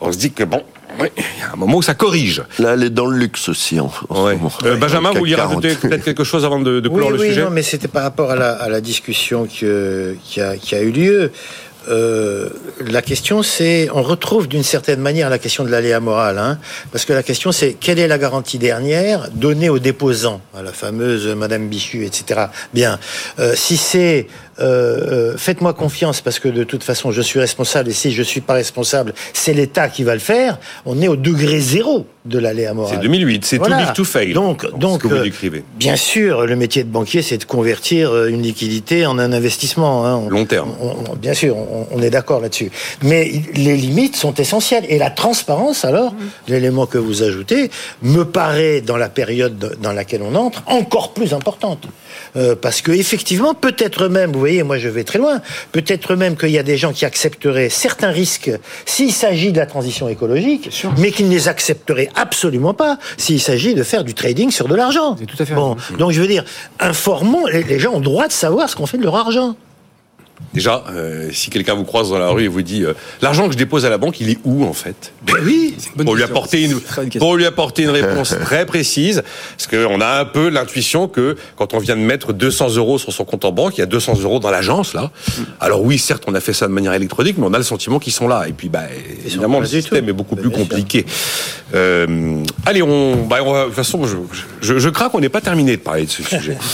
on 0.00 0.12
se 0.12 0.18
dit 0.18 0.32
que 0.32 0.44
bon, 0.44 0.62
oui, 1.00 1.08
il 1.16 1.22
y 1.40 1.42
a 1.42 1.52
un 1.52 1.56
moment 1.56 1.78
où 1.78 1.82
ça 1.82 1.94
corrige. 1.94 2.42
Là, 2.60 2.74
elle 2.74 2.84
est 2.84 2.90
dans 2.90 3.06
le 3.06 3.18
luxe 3.18 3.48
aussi. 3.48 3.80
En, 3.80 3.90
en 4.10 4.24
Ouais. 4.26 4.34
ce 4.34 4.38
moment. 4.38 4.50
Euh, 4.64 4.76
Benjamin, 4.76 5.10
vous 5.10 5.18
vouliez 5.18 5.34
CAC 5.34 5.44
40. 5.46 5.64
rajouter 5.64 5.88
peut-être 5.88 6.04
quelque 6.04 6.22
chose 6.24 6.44
avant 6.44 6.60
de, 6.60 6.78
de 6.78 6.88
Oui, 6.88 6.94
clore 6.96 7.10
le 7.10 7.18
oui, 7.18 7.28
sujet 7.28 7.42
non, 7.42 7.50
mais 7.50 7.62
c'était 7.62 7.88
par 7.88 8.04
rapport 8.04 8.30
à 8.30 8.36
la, 8.36 8.52
à 8.52 8.68
la 8.68 8.80
discussion 8.80 9.46
que- 9.48 10.14
qui, 10.22 10.40
a, 10.40 10.56
qui 10.56 10.74
a 10.76 10.82
eu 10.82 10.90
lieu. 10.92 11.32
Euh, 11.88 12.48
la 12.80 13.02
question, 13.02 13.42
c'est, 13.42 13.88
on 13.92 14.02
retrouve 14.02 14.48
d'une 14.48 14.62
certaine 14.62 15.00
manière 15.00 15.30
la 15.30 15.38
question 15.38 15.64
de 15.64 15.70
l'aléa 15.70 16.00
moral, 16.00 16.38
hein, 16.38 16.58
parce 16.92 17.04
que 17.04 17.12
la 17.12 17.22
question, 17.22 17.52
c'est 17.52 17.74
quelle 17.74 17.98
est 17.98 18.08
la 18.08 18.18
garantie 18.18 18.58
dernière 18.58 19.28
donnée 19.32 19.68
aux 19.68 19.78
déposants, 19.78 20.40
à 20.56 20.62
la 20.62 20.72
fameuse 20.72 21.26
Madame 21.28 21.68
Bichu, 21.68 22.04
etc. 22.04 22.46
Bien, 22.72 22.98
Euh, 23.38 23.54
si 23.56 23.76
c'est 23.76 24.26
euh, 24.60 25.32
euh, 25.34 25.36
faites-moi 25.36 25.72
confiance 25.74 26.20
parce 26.20 26.38
que 26.38 26.48
de 26.48 26.64
toute 26.64 26.82
façon 26.84 27.10
je 27.10 27.20
suis 27.22 27.40
responsable 27.40 27.90
et 27.90 27.92
si 27.92 28.12
je 28.12 28.22
suis 28.22 28.40
pas 28.40 28.54
responsable, 28.54 29.14
c'est 29.32 29.52
l'État 29.52 29.88
qui 29.88 30.04
va 30.04 30.14
le 30.14 30.20
faire. 30.20 30.58
On 30.86 31.00
est 31.02 31.08
au 31.08 31.16
degré 31.16 31.60
zéro 31.60 32.06
de 32.24 32.38
l'aléa 32.38 32.72
morale. 32.72 32.94
C'est 32.96 33.02
2008, 33.02 33.44
c'est 33.44 33.58
Voilà. 33.58 33.76
too 33.78 33.84
big 33.86 33.92
to 33.94 34.04
fail. 34.04 34.32
Donc, 34.32 34.62
ce 34.62 34.78
donc, 34.78 35.02
que 35.02 35.08
vous 35.08 35.14
euh. 35.16 35.60
Bien 35.76 35.96
sûr, 35.96 36.46
le 36.46 36.56
métier 36.56 36.82
de 36.84 36.88
banquier, 36.88 37.20
c'est 37.20 37.36
de 37.36 37.44
convertir 37.44 38.10
euh, 38.12 38.28
une 38.28 38.40
liquidité 38.42 39.04
en 39.04 39.18
un 39.18 39.32
investissement. 39.32 40.06
hein. 40.06 40.16
On- 40.24 40.30
Long 40.30 40.46
terme. 40.46 40.70
on- 40.80 41.12
on- 41.12 41.16
bien 41.16 41.34
sûr, 41.34 41.54
on, 41.56 41.86
on 41.90 42.00
est 42.02 42.08
d'accord 42.10 42.40
là-dessus. 42.40 42.70
Mais 43.02 43.30
les 43.54 43.76
limites 43.76 44.16
sont 44.16 44.32
essentielles. 44.34 44.84
Et 44.88 44.98
la 44.98 45.10
transparence, 45.10 45.84
alors, 45.84 46.14
l'élément 46.48 46.86
que 46.86 46.96
vous 46.96 47.22
ajoutez, 47.22 47.70
me 48.02 48.24
paraît, 48.24 48.80
dans 48.80 48.96
la 48.96 49.10
période 49.10 49.76
dans 49.82 49.92
laquelle 49.92 50.22
on 50.22 50.34
entre, 50.34 50.62
encore 50.66 51.12
plus 51.12 51.34
importante. 51.34 51.84
Euh, 52.36 52.54
parce 52.60 52.80
que 52.80 52.92
effectivement, 52.92 53.52
peut-être 53.54 54.08
même, 54.08 54.32
vous 54.32 54.43
voyez, 54.44 54.62
moi 54.62 54.78
je 54.78 54.88
vais 54.88 55.04
très 55.04 55.18
loin, 55.18 55.40
peut-être 55.72 56.14
même 56.16 56.36
qu'il 56.36 56.50
y 56.50 56.58
a 56.58 56.62
des 56.62 56.76
gens 56.76 56.92
qui 56.92 57.04
accepteraient 57.04 57.68
certains 57.68 58.10
risques 58.10 58.50
s'il 58.84 59.12
s'agit 59.12 59.52
de 59.52 59.58
la 59.58 59.66
transition 59.66 60.08
écologique, 60.08 60.70
mais 60.98 61.10
qui 61.10 61.24
ne 61.24 61.30
les 61.30 61.48
accepteraient 61.48 62.10
absolument 62.14 62.74
pas 62.74 62.98
s'il 63.16 63.40
s'agit 63.40 63.74
de 63.74 63.82
faire 63.82 64.04
du 64.04 64.14
trading 64.14 64.50
sur 64.50 64.68
de 64.68 64.74
l'argent. 64.74 65.16
C'est 65.18 65.26
tout 65.26 65.40
à 65.42 65.44
fait 65.44 65.54
Bon, 65.54 65.76
donc 65.98 66.12
je 66.12 66.20
veux 66.20 66.26
dire, 66.26 66.44
informons, 66.80 67.46
les, 67.46 67.62
les 67.62 67.78
gens 67.78 67.92
ont 67.92 67.98
le 67.98 68.04
droit 68.04 68.26
de 68.26 68.32
savoir 68.32 68.68
ce 68.68 68.76
qu'on 68.76 68.86
fait 68.86 68.98
de 68.98 69.04
leur 69.04 69.16
argent. 69.16 69.56
Déjà, 70.52 70.84
euh, 70.90 71.30
si 71.32 71.50
quelqu'un 71.50 71.74
vous 71.74 71.84
croise 71.84 72.10
dans 72.10 72.18
la 72.18 72.28
rue 72.28 72.44
et 72.44 72.48
vous 72.48 72.62
dit 72.62 72.84
euh, 72.84 72.92
l'argent 73.22 73.46
que 73.46 73.52
je 73.52 73.58
dépose 73.58 73.84
à 73.84 73.90
la 73.90 73.98
banque, 73.98 74.20
il 74.20 74.30
est 74.30 74.38
où 74.44 74.64
en 74.64 74.72
fait? 74.72 75.12
Ben 75.26 75.34
oui. 75.44 75.74
Pour 76.04 76.14
lui, 76.14 76.22
apporter 76.22 76.62
une, 76.62 76.80
pour 77.18 77.36
lui 77.36 77.44
apporter 77.44 77.82
une 77.82 77.90
réponse 77.90 78.36
très 78.44 78.64
précise, 78.66 79.22
parce 79.56 79.66
qu'on 79.66 80.00
a 80.00 80.20
un 80.20 80.24
peu 80.24 80.48
l'intuition 80.48 81.08
que 81.08 81.36
quand 81.56 81.74
on 81.74 81.78
vient 81.78 81.96
de 81.96 82.00
mettre 82.02 82.32
200 82.32 82.76
euros 82.76 82.98
sur 82.98 83.12
son 83.12 83.24
compte 83.24 83.44
en 83.44 83.52
banque, 83.52 83.76
il 83.78 83.80
y 83.80 83.82
a 83.82 83.86
200 83.86 84.20
euros 84.22 84.38
dans 84.38 84.50
l'agence 84.50 84.94
là. 84.94 85.10
Alors 85.60 85.82
oui, 85.82 85.98
certes, 85.98 86.24
on 86.26 86.34
a 86.34 86.40
fait 86.40 86.52
ça 86.52 86.68
de 86.68 86.72
manière 86.72 86.94
électronique, 86.94 87.36
mais 87.38 87.46
on 87.46 87.54
a 87.54 87.58
le 87.58 87.64
sentiment 87.64 87.98
qu'ils 87.98 88.12
sont 88.12 88.28
là. 88.28 88.44
Et 88.48 88.52
puis, 88.52 88.68
bah, 88.68 88.84
évidemment, 89.26 89.60
le 89.60 89.66
système 89.66 90.08
est 90.08 90.12
beaucoup 90.12 90.36
Ben, 90.36 90.42
plus 90.42 90.50
compliqué. 90.50 91.04
Euh, 91.74 92.42
allez, 92.66 92.82
on, 92.82 93.24
bah, 93.26 93.38
on 93.44 93.60
de 93.60 93.64
toute 93.66 93.74
façon, 93.74 94.04
je, 94.06 94.16
je, 94.60 94.78
je 94.78 94.88
crains 94.88 95.08
qu'on 95.08 95.20
n'ait 95.20 95.28
pas 95.28 95.40
terminé 95.40 95.76
de 95.76 95.82
parler 95.82 96.06
de 96.06 96.10
ce 96.10 96.22
sujet. 96.22 96.58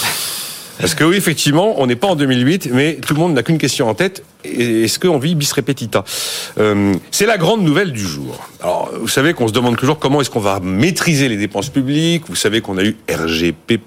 Parce 0.81 0.95
que 0.95 1.05
oui, 1.05 1.17
effectivement, 1.17 1.81
on 1.81 1.87
n'est 1.87 1.97
pas 1.97 2.09
en 2.09 2.17
2008, 2.17 2.71
mais 2.73 2.95
tout 3.07 3.15
le 3.15 3.21
monde 3.21 3.35
n'a 3.35 3.43
qu'une 3.43 3.59
question 3.59 3.89
en 3.89 3.95
tête. 3.95 4.25
Est-ce 4.45 4.99
qu'on 4.99 5.19
vit 5.19 5.35
bis 5.35 5.53
repetita? 5.53 6.05
Euh, 6.59 6.95
C'est 7.11 7.27
la 7.27 7.37
grande 7.37 7.63
nouvelle 7.63 7.93
du 7.93 8.07
jour. 8.07 8.49
Alors, 8.63 8.91
vous 8.99 9.09
savez 9.09 9.35
qu'on 9.35 9.49
se 9.49 9.53
demande 9.53 9.77
toujours 9.77 9.99
comment 9.99 10.21
est-ce 10.21 10.31
qu'on 10.31 10.41
va 10.41 10.59
maîtriser 10.61 11.29
les 11.29 11.37
dépenses 11.37 11.69
publiques. 11.69 12.25
Vous 12.29 12.37
savez 12.37 12.61
qu'on 12.63 12.79
a 12.79 12.85
eu 12.85 12.97
RGPP. 13.11 13.81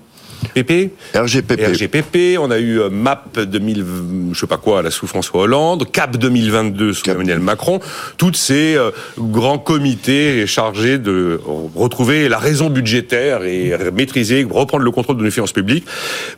RGPP. 1.16 1.62
RGPP, 1.66 2.40
on 2.40 2.52
a 2.52 2.60
eu 2.60 2.80
euh, 2.80 2.90
MAP 2.90 3.40
2000, 3.40 3.86
je 4.34 4.40
sais 4.40 4.48
pas 4.48 4.58
quoi, 4.58 4.82
là, 4.82 4.92
sous 4.92 5.08
François 5.08 5.42
Hollande, 5.42 5.90
CAP 5.92 6.18
2022 6.18 6.94
sous 6.94 7.04
Cap. 7.04 7.16
Emmanuel 7.16 7.40
Macron, 7.40 7.80
toutes 8.18 8.36
ces 8.36 8.76
euh, 8.76 8.92
grands 9.18 9.60
comités 9.60 10.48
chargés 10.48 10.98
de 10.98 11.40
retrouver 11.76 12.30
la 12.30 12.40
raison 12.40 12.70
budgétaire 12.70 13.44
et 13.44 13.76
maîtriser, 13.94 14.46
reprendre 14.50 14.84
le 14.84 14.92
contrôle 14.92 15.18
de 15.18 15.24
nos 15.24 15.32
finances 15.32 15.54
publiques. 15.54 15.86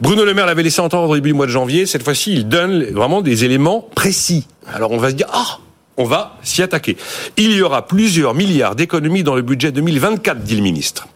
Bruno 0.02 0.26
Le 0.26 0.34
Maire 0.34 0.46
l'avait 0.46 0.64
laissé 0.64 0.82
entendre 0.82 1.10
au 1.10 1.16
début 1.16 1.30
du 1.30 1.34
mois 1.34 1.46
de 1.46 1.52
janvier, 1.52 1.86
cette 1.86 2.04
fois-ci, 2.04 2.34
il 2.34 2.48
donne 2.48 2.84
vraiment 2.84 3.22
des 3.22 3.46
éléments 3.46 3.88
précis. 3.96 4.48
Alors 4.74 4.92
on 4.92 4.98
va 4.98 5.10
se 5.10 5.16
dire, 5.16 5.28
ah 5.32 5.60
on 5.98 6.06
va 6.06 6.38
s'y 6.44 6.62
attaquer. 6.62 6.98
Il 7.38 7.54
y 7.54 7.62
aura 7.62 7.88
plusieurs 7.88 8.34
milliards 8.34 8.76
d'économies 8.76 9.24
dans 9.24 9.36
le 9.36 9.42
budget 9.42 9.72
2024, 9.72 10.42
dit 10.42 10.56
le 10.56 10.62
ministre. 10.62 11.08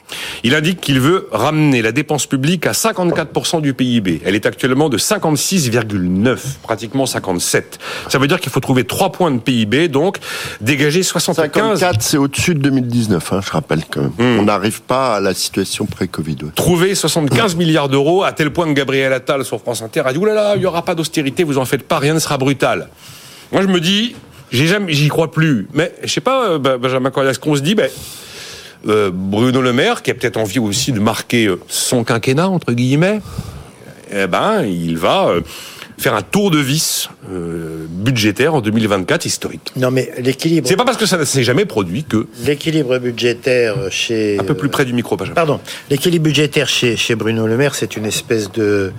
Il 0.43 0.55
indique 0.55 0.81
qu'il 0.81 0.99
veut 0.99 1.27
ramener 1.31 1.81
la 1.81 1.91
dépense 1.91 2.25
publique 2.25 2.65
à 2.65 2.71
54% 2.71 3.61
du 3.61 3.73
PIB. 3.73 4.21
Elle 4.25 4.35
est 4.35 4.45
actuellement 4.45 4.89
de 4.89 4.97
56,9, 4.97 6.37
pratiquement 6.63 7.05
57. 7.05 7.79
Ça 8.07 8.17
veut 8.17 8.27
dire 8.27 8.39
qu'il 8.39 8.51
faut 8.51 8.59
trouver 8.59 8.83
3 8.83 9.11
points 9.11 9.31
de 9.31 9.39
PIB, 9.39 9.87
donc 9.87 10.17
dégager 10.61 11.03
75. 11.03 11.79
54, 11.79 12.01
c'est 12.01 12.17
au-dessus 12.17 12.55
de 12.55 12.59
2019, 12.59 13.33
hein, 13.33 13.41
je 13.45 13.51
rappelle 13.51 13.83
quand 13.89 14.01
même. 14.01 14.11
Hmm. 14.17 14.39
On 14.39 14.43
n'arrive 14.43 14.81
pas 14.81 15.15
à 15.15 15.19
la 15.19 15.33
situation 15.33 15.85
pré-Covid. 15.85 16.37
ouais. 16.43 16.51
Trouver 16.55 16.95
75 16.95 17.55
milliards 17.57 17.89
d'euros, 17.89 18.23
à 18.23 18.31
tel 18.31 18.51
point 18.51 18.67
que 18.67 18.73
Gabriel 18.73 19.13
Attal 19.13 19.45
sur 19.45 19.59
France 19.59 19.81
Inter 19.81 20.01
a 20.05 20.13
dit, 20.13 20.19
oulala, 20.19 20.55
il 20.55 20.59
n'y 20.59 20.65
aura 20.65 20.83
pas 20.83 20.95
d'austérité, 20.95 21.43
vous 21.43 21.57
en 21.57 21.65
faites 21.65 21.83
pas, 21.83 21.99
rien 21.99 22.13
ne 22.13 22.19
sera 22.19 22.37
brutal. 22.37 22.89
Moi, 23.51 23.61
je 23.61 23.67
me 23.67 23.79
dis, 23.79 24.15
j'ai 24.51 24.67
jamais, 24.67 24.93
j'y 24.93 25.07
crois 25.07 25.31
plus. 25.31 25.67
Mais, 25.73 25.93
je 26.03 26.11
sais 26.11 26.21
pas, 26.21 26.51
euh, 26.51 26.77
Benjamin 26.77 27.11
Cordias, 27.11 27.35
ce 27.35 27.39
qu'on 27.39 27.55
se 27.55 27.61
dit, 27.61 27.75
ben, 27.75 27.89
euh, 28.87 29.11
Bruno 29.13 29.61
Le 29.61 29.73
Maire, 29.73 30.01
qui 30.01 30.11
a 30.11 30.13
peut-être 30.13 30.37
envie 30.37 30.59
aussi 30.59 30.91
de 30.91 30.99
marquer 30.99 31.47
euh, 31.47 31.59
son 31.67 32.03
quinquennat, 32.03 32.49
entre 32.49 32.73
guillemets, 32.73 33.21
eh 34.11 34.27
ben, 34.27 34.63
il 34.63 34.97
va 34.97 35.27
euh, 35.27 35.41
faire 35.97 36.15
un 36.15 36.21
tour 36.21 36.49
de 36.51 36.59
vis 36.59 37.09
euh, 37.31 37.85
budgétaire 37.89 38.55
en 38.55 38.61
2024 38.61 39.25
historique. 39.25 39.71
Non, 39.75 39.91
mais 39.91 40.11
l'équilibre, 40.19 40.67
C'est 40.67 40.77
pas 40.77 40.85
parce 40.85 40.97
que 40.97 41.05
ça 41.05 41.17
ne 41.17 41.25
s'est 41.25 41.43
jamais 41.43 41.65
produit 41.65 42.03
que, 42.03 42.27
l'équilibre 42.45 42.97
budgétaire 42.99 43.75
chez 43.91 44.39
un 44.39 44.43
peu 44.43 44.55
plus 44.55 44.69
près 44.69 44.85
du 44.85 44.93
micro, 44.93 45.17
Benjamin. 45.17 45.35
Pardon, 45.35 45.59
l'équilibre 45.89 46.25
budgétaire 46.25 46.67
chez, 46.67 46.95
chez 46.95 47.15
Bruno 47.15 47.47
Le 47.47 47.57
Maire, 47.57 47.75
c'est 47.75 47.97
une 47.97 48.05
espèce 48.05 48.51
de 48.51 48.91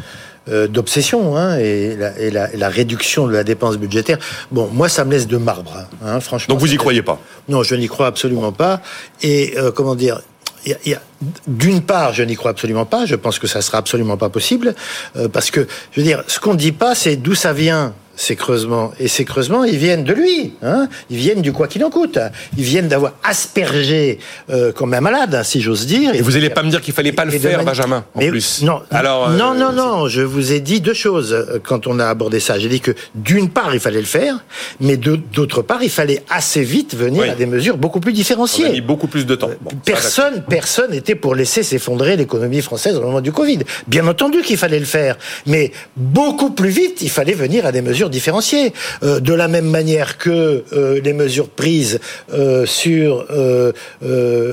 euh, 0.50 0.66
d'obsession 0.68 1.36
hein, 1.36 1.56
et, 1.58 1.96
la, 1.96 2.18
et, 2.18 2.30
la, 2.30 2.52
et 2.52 2.56
la 2.56 2.68
réduction 2.68 3.26
de 3.26 3.32
la 3.32 3.44
dépense 3.44 3.76
budgétaire. 3.78 4.18
Bon, 4.50 4.68
moi, 4.72 4.88
ça 4.88 5.04
me 5.04 5.10
laisse 5.12 5.26
de 5.26 5.36
marbre, 5.36 5.72
hein, 5.76 5.86
hein, 6.04 6.20
franchement. 6.20 6.54
Donc 6.54 6.60
vous 6.60 6.68
y 6.68 6.72
Ça- 6.72 6.76
croyez 6.78 7.02
pas 7.02 7.18
Non, 7.48 7.62
je 7.62 7.74
n'y 7.74 7.88
crois 7.88 8.06
absolument 8.06 8.52
pas. 8.52 8.80
Et 9.22 9.54
euh, 9.58 9.70
comment 9.72 9.94
dire 9.94 10.20
il 10.66 10.72
y 10.72 10.74
a- 10.74 10.78
il 10.84 10.90
y 10.92 10.94
a- 10.94 11.00
d'une 11.46 11.80
part, 11.80 12.12
je 12.12 12.22
n'y 12.22 12.36
crois 12.36 12.50
absolument 12.50 12.84
pas. 12.84 13.06
Je 13.06 13.14
pense 13.14 13.38
que 13.38 13.46
ça 13.46 13.62
sera 13.62 13.78
absolument 13.78 14.16
pas 14.18 14.28
possible 14.28 14.74
euh, 15.16 15.28
parce 15.28 15.50
que, 15.50 15.66
je 15.92 16.00
veux 16.00 16.06
dire, 16.06 16.22
ce 16.26 16.38
qu'on 16.38 16.52
ne 16.52 16.58
dit 16.58 16.72
pas, 16.72 16.94
c'est 16.94 17.16
d'où 17.16 17.34
ça 17.34 17.52
vient 17.54 17.94
ces 18.20 18.36
creusements. 18.36 18.92
Et 19.00 19.08
ces 19.08 19.24
creusements, 19.24 19.64
ils 19.64 19.78
viennent 19.78 20.04
de 20.04 20.12
lui. 20.12 20.52
Hein 20.62 20.88
ils 21.08 21.16
viennent 21.16 21.40
du 21.40 21.52
quoi 21.52 21.66
qu'il 21.68 21.82
en 21.84 21.88
coûte. 21.90 22.18
Ils 22.58 22.64
viennent 22.64 22.86
d'avoir 22.88 23.14
aspergé 23.24 24.18
euh, 24.50 24.72
comme 24.72 24.92
un 24.92 25.00
malade, 25.00 25.34
hein, 25.34 25.42
si 25.42 25.62
j'ose 25.62 25.86
dire. 25.86 26.14
Et 26.14 26.20
vous 26.20 26.32
n'allez 26.32 26.50
pas 26.50 26.62
me 26.62 26.68
dire 26.68 26.82
qu'il 26.82 26.92
fallait 26.92 27.12
pas 27.12 27.24
le 27.24 27.30
faire, 27.30 27.64
Benjamin, 27.64 28.04
en 28.14 28.18
Mais 28.20 28.28
plus. 28.28 28.62
Non, 28.62 28.82
Alors, 28.90 29.30
euh, 29.30 29.36
non, 29.38 29.54
non, 29.54 29.72
non. 29.72 30.06
Je 30.08 30.20
vous 30.20 30.52
ai 30.52 30.60
dit 30.60 30.82
deux 30.82 30.92
choses 30.92 31.32
euh, 31.32 31.58
quand 31.62 31.86
on 31.86 31.98
a 31.98 32.06
abordé 32.06 32.40
ça. 32.40 32.58
J'ai 32.58 32.68
dit 32.68 32.80
que 32.80 32.90
d'une 33.14 33.48
part, 33.48 33.72
il 33.74 33.80
fallait 33.80 34.00
le 34.00 34.04
faire, 34.04 34.44
mais 34.80 34.98
d'autre 34.98 35.62
part, 35.62 35.82
il 35.82 35.88
fallait 35.90 36.22
assez 36.28 36.62
vite 36.62 36.94
venir 36.94 37.22
Oui. 37.22 37.28
à 37.30 37.34
des 37.34 37.46
mesures 37.46 37.78
beaucoup 37.78 38.00
plus 38.00 38.10
On 38.10 38.14
a 38.14 38.16
différenciées. 38.16 38.68
mis 38.70 38.80
beaucoup 38.82 39.06
plus 39.06 39.24
de 39.24 39.34
temps. 39.34 39.48
Bon, 39.62 39.70
ça, 39.70 39.76
Personne, 39.86 40.44
personne 40.46 40.90
n'était 40.90 41.14
pour 41.14 41.34
laisser 41.34 41.62
s'effondrer 41.62 42.16
l'économie 42.18 42.60
française 42.60 42.96
au 42.96 43.00
moment 43.02 43.22
du 43.22 43.32
Covid. 43.32 43.60
Bien 43.86 44.06
entendu 44.06 44.42
qu'il 44.42 44.58
fallait 44.58 44.78
le 44.78 44.84
faire, 44.84 45.16
mais 45.46 45.72
beaucoup 45.96 46.50
plus 46.50 46.68
vite, 46.68 46.98
il 47.00 47.08
fallait 47.10 47.32
venir 47.32 47.64
à 47.64 47.72
des 47.72 47.80
mesures 47.80 48.09
différenciées. 48.10 48.72
Euh, 49.02 49.20
de 49.20 49.32
la 49.32 49.48
même 49.48 49.68
manière 49.70 50.18
que 50.18 50.64
euh, 50.72 51.00
les 51.02 51.12
mesures 51.12 51.48
prises 51.48 52.00
euh, 52.32 52.66
sur 52.66 53.26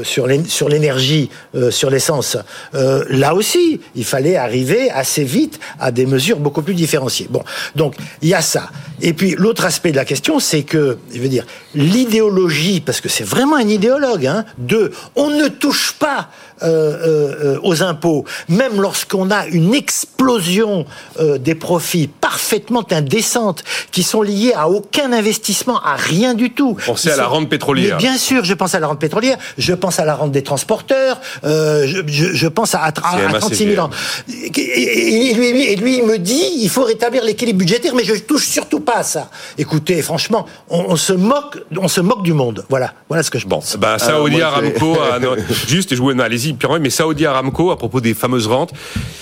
sur 0.03 0.27
l'é- 0.27 0.43
sur 0.47 0.69
l'énergie, 0.69 1.29
sur 1.69 1.89
l'essence, 1.89 2.37
là 2.73 3.33
aussi, 3.33 3.81
il 3.95 4.05
fallait 4.05 4.35
arriver 4.35 4.89
assez 4.91 5.23
vite 5.23 5.59
à 5.79 5.91
des 5.91 6.05
mesures 6.05 6.37
beaucoup 6.39 6.61
plus 6.61 6.73
différenciées. 6.73 7.27
Bon, 7.29 7.43
donc 7.75 7.95
il 8.21 8.29
y 8.29 8.33
a 8.33 8.41
ça. 8.41 8.69
Et 9.01 9.13
puis 9.13 9.35
l'autre 9.37 9.65
aspect 9.65 9.91
de 9.91 9.95
la 9.97 10.05
question, 10.05 10.39
c'est 10.39 10.63
que, 10.63 10.97
je 11.13 11.19
veux 11.19 11.29
dire, 11.29 11.45
l'idéologie, 11.75 12.81
parce 12.81 13.01
que 13.01 13.09
c'est 13.09 13.23
vraiment 13.23 13.55
un 13.55 13.67
idéologue, 13.67 14.25
hein, 14.25 14.45
de 14.57 14.91
on 15.15 15.29
ne 15.29 15.47
touche 15.47 15.93
pas 15.99 16.29
euh, 16.63 16.65
euh, 16.67 17.55
euh, 17.55 17.59
aux 17.63 17.83
impôts, 17.83 18.25
même 18.49 18.81
lorsqu'on 18.81 19.29
a 19.31 19.45
une 19.47 19.73
explosion 19.73 20.85
euh, 21.19 21.37
des 21.37 21.55
profits 21.55 22.07
parfaitement 22.07 22.83
indécente, 22.91 23.63
qui 23.91 24.03
sont 24.03 24.21
liés 24.21 24.53
à 24.55 24.69
aucun 24.69 25.11
investissement, 25.13 25.79
à 25.81 25.95
rien 25.95 26.33
du 26.33 26.51
tout. 26.51 26.77
Pensez 26.85 27.09
à 27.11 27.15
la 27.17 27.27
rente 27.27 27.49
pétrolière. 27.49 27.97
Mais 27.97 28.03
bien 28.03 28.17
sûr, 28.17 28.43
je 28.43 28.53
pense 28.53 28.75
à 28.75 28.79
la 28.79 28.87
rente 28.87 28.99
pétrolière, 28.99 29.37
je 29.57 29.73
pense 29.73 29.99
à 29.99 30.05
la 30.05 30.15
rente 30.15 30.31
des 30.31 30.43
transporteurs, 30.43 31.19
euh, 31.43 31.85
je, 31.87 32.01
je- 32.07 32.33
je 32.33 32.47
pense 32.47 32.75
à, 32.75 32.79
à, 32.79 32.87
à 32.87 32.91
CMA, 32.91 33.39
36 33.39 33.65
000 33.75 33.85
ans. 33.85 33.89
Et, 34.29 34.61
et- 34.61 35.31
et 35.31 35.33
lui, 35.33 35.63
et 35.63 35.75
lui, 35.75 35.97
il 35.97 36.05
me 36.05 36.17
dit, 36.17 36.43
il 36.59 36.69
faut 36.69 36.83
rétablir 36.83 37.23
l'équilibre 37.23 37.59
budgétaire, 37.59 37.93
mais 37.95 38.03
je 38.03 38.15
touche 38.15 38.47
surtout 38.47 38.79
pas 38.79 38.97
à 38.97 39.03
ça. 39.03 39.29
Écoutez, 39.57 40.01
franchement, 40.01 40.45
on, 40.69 40.85
on 40.89 40.95
se 40.95 41.13
moque, 41.13 41.57
on 41.77 41.87
se 41.87 42.01
moque 42.01 42.23
du 42.23 42.33
monde. 42.33 42.65
Voilà, 42.69 42.93
voilà 43.09 43.23
ce 43.23 43.29
que 43.31 43.39
je 43.39 43.47
Bon, 43.47 43.57
pense. 43.57 43.77
bah, 43.77 43.97
moi, 44.29 44.43
Aramco, 44.43 44.97
a- 44.99 45.19
non, 45.19 45.35
juste, 45.67 45.95
je 45.95 46.01
vous, 46.01 46.13
non, 46.13 46.23
Pierre, 46.53 46.79
mais 46.79 46.89
Saudi 46.89 47.25
Aramco, 47.25 47.71
à 47.71 47.77
propos 47.77 48.01
des 48.01 48.13
fameuses 48.13 48.47
rentes, 48.47 48.71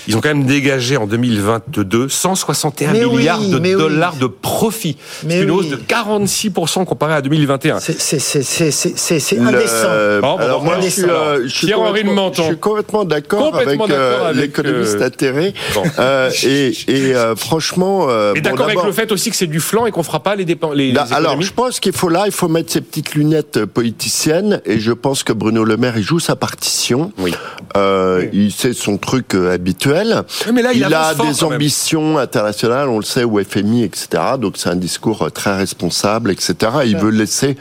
ils 0.08 0.16
ont 0.16 0.20
quand 0.20 0.28
même 0.28 0.44
dégagé 0.44 0.96
en 0.96 1.06
2022 1.06 2.08
161 2.08 2.92
Mais 2.92 3.04
oui, 3.04 3.16
milliards 3.18 3.40
de 3.40 3.58
oui. 3.58 3.72
dollars 3.72 4.16
de 4.16 4.26
profit. 4.26 4.96
C'est 5.26 5.42
une 5.42 5.50
oui. 5.50 5.56
hausse 5.58 5.68
de 5.70 5.76
46% 5.76 6.84
comparé 6.84 7.14
à 7.14 7.22
2021. 7.22 7.80
C'est 7.80 7.98
c'est 8.00 9.36
Le- 9.36 9.46
indécent. 9.46 10.20
Bon, 10.20 10.36
alors 10.36 10.62
moi, 10.64 10.78
je 10.80 10.88
suis, 10.88 11.02
euh, 11.04 11.42
je 11.46 11.54
suis 11.54 11.70
complètement- 11.72 12.12
Menton. 12.14 12.42
Je 12.42 12.48
suis 12.48 12.58
complètement 12.58 13.04
d'accord 13.04 13.56
avec, 13.56 13.80
euh, 13.90 14.28
avec, 14.28 14.40
l'économiste 14.40 14.96
euh, 15.00 15.06
atterré. 15.06 15.54
bon. 15.74 15.82
Euh, 15.98 16.30
et 16.44 16.72
et 16.88 17.14
euh, 17.14 17.34
franchement, 17.36 18.06
euh, 18.08 18.34
Et 18.34 18.40
bon, 18.40 18.50
d'accord 18.50 18.66
avec 18.66 18.82
le 18.84 18.92
fait 18.92 19.10
aussi 19.12 19.30
que 19.30 19.36
c'est 19.36 19.46
du 19.46 19.60
flanc 19.60 19.86
et 19.86 19.90
qu'on 19.90 20.02
fera 20.02 20.20
pas 20.22 20.34
les 20.36 20.44
dépenses. 20.44 20.74
Les 20.74 20.94
alors, 21.12 21.40
je 21.40 21.52
pense 21.52 21.80
qu'il 21.80 21.92
faut 21.92 22.08
là, 22.08 22.24
il 22.26 22.32
faut 22.32 22.48
mettre 22.48 22.72
ses 22.72 22.80
petites 22.80 23.14
lunettes 23.14 23.64
politiciennes, 23.64 24.60
et 24.64 24.78
je 24.78 24.92
pense 24.92 25.22
que 25.22 25.32
Bruno 25.32 25.64
Le 25.64 25.76
Maire, 25.76 25.96
il 25.96 26.02
joue 26.02 26.20
sa 26.20 26.36
partition. 26.36 27.12
Oui. 27.18 27.34
Euh, 27.76 28.26
Il 28.32 28.52
sait 28.52 28.72
son 28.72 28.98
truc 28.98 29.34
euh, 29.34 29.52
habituel. 29.52 30.22
Oui, 30.46 30.52
mais 30.52 30.62
là, 30.62 30.72
il 30.72 30.84
a 30.84 31.14
fort, 31.14 31.26
des 31.26 31.32
même. 31.32 31.52
ambitions 31.54 32.18
internationales, 32.18 32.88
on 32.88 32.98
le 32.98 33.04
sait, 33.04 33.24
au 33.24 33.42
FMI, 33.42 33.84
etc. 33.84 34.22
Donc 34.38 34.54
c'est 34.56 34.68
un 34.68 34.76
discours 34.76 35.22
euh, 35.22 35.30
très 35.30 35.56
responsable, 35.56 36.30
etc. 36.30 36.54
Il 36.84 36.98
veut 36.98 37.10
laisser 37.10 37.56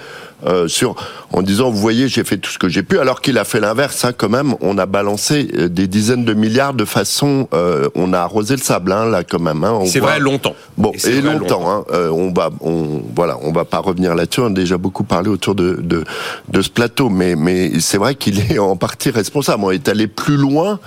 euh, 0.45 0.67
sur 0.67 0.95
en 1.31 1.41
disant, 1.41 1.69
vous 1.69 1.79
voyez, 1.79 2.07
j'ai 2.07 2.23
fait 2.23 2.37
tout 2.37 2.51
ce 2.51 2.57
que 2.57 2.69
j'ai 2.69 2.83
pu, 2.83 2.99
alors 2.99 3.21
qu'il 3.21 3.37
a 3.37 3.43
fait 3.43 3.59
l'inverse. 3.59 4.05
Hein, 4.05 4.13
quand 4.15 4.29
même, 4.29 4.55
on 4.61 4.77
a 4.77 4.85
balancé 4.85 5.49
euh, 5.57 5.67
des 5.69 5.87
dizaines 5.87 6.25
de 6.25 6.33
milliards 6.33 6.73
de 6.73 6.85
façon, 6.85 7.47
euh, 7.53 7.89
on 7.95 8.13
a 8.13 8.19
arrosé 8.19 8.55
le 8.55 8.61
sable, 8.61 8.91
hein, 8.91 9.05
là, 9.05 9.23
quand 9.23 9.39
même. 9.39 9.63
Hein, 9.63 9.81
C'est 9.85 9.99
vrai 9.99 10.19
longtemps. 10.19 10.55
Bon, 10.77 10.91
et, 10.91 11.21
vrai 11.21 11.37
longtemps. 11.37 11.69
Hein, 11.69 11.83
euh, 11.91 12.09
on 12.09 12.31
va, 12.31 12.49
on, 12.61 13.01
voilà, 13.15 13.37
on 13.41 13.51
va 13.51 13.65
pas 13.65 13.79
revenir 13.79 14.15
là-dessus. 14.15 14.41
On 14.41 14.47
a 14.47 14.49
déjà 14.49 14.77
beaucoup 14.77 15.03
parlé 15.03 15.29
autour 15.29 15.55
de 15.55 15.75
de, 15.81 16.03
de 16.49 16.61
ce 16.61 16.69
plateau, 16.69 17.09
mais 17.09 17.35
mais 17.35 17.79
c'est 17.79 17.97
vrai 17.97 18.15
qu'il 18.15 18.39
est 18.51 18.59
en 18.59 18.75
partie 18.75 19.09
responsable. 19.09 19.63
On 19.63 19.71
est 19.71 19.87
allé 19.89 20.07
plus 20.07 20.37
loin. 20.37 20.79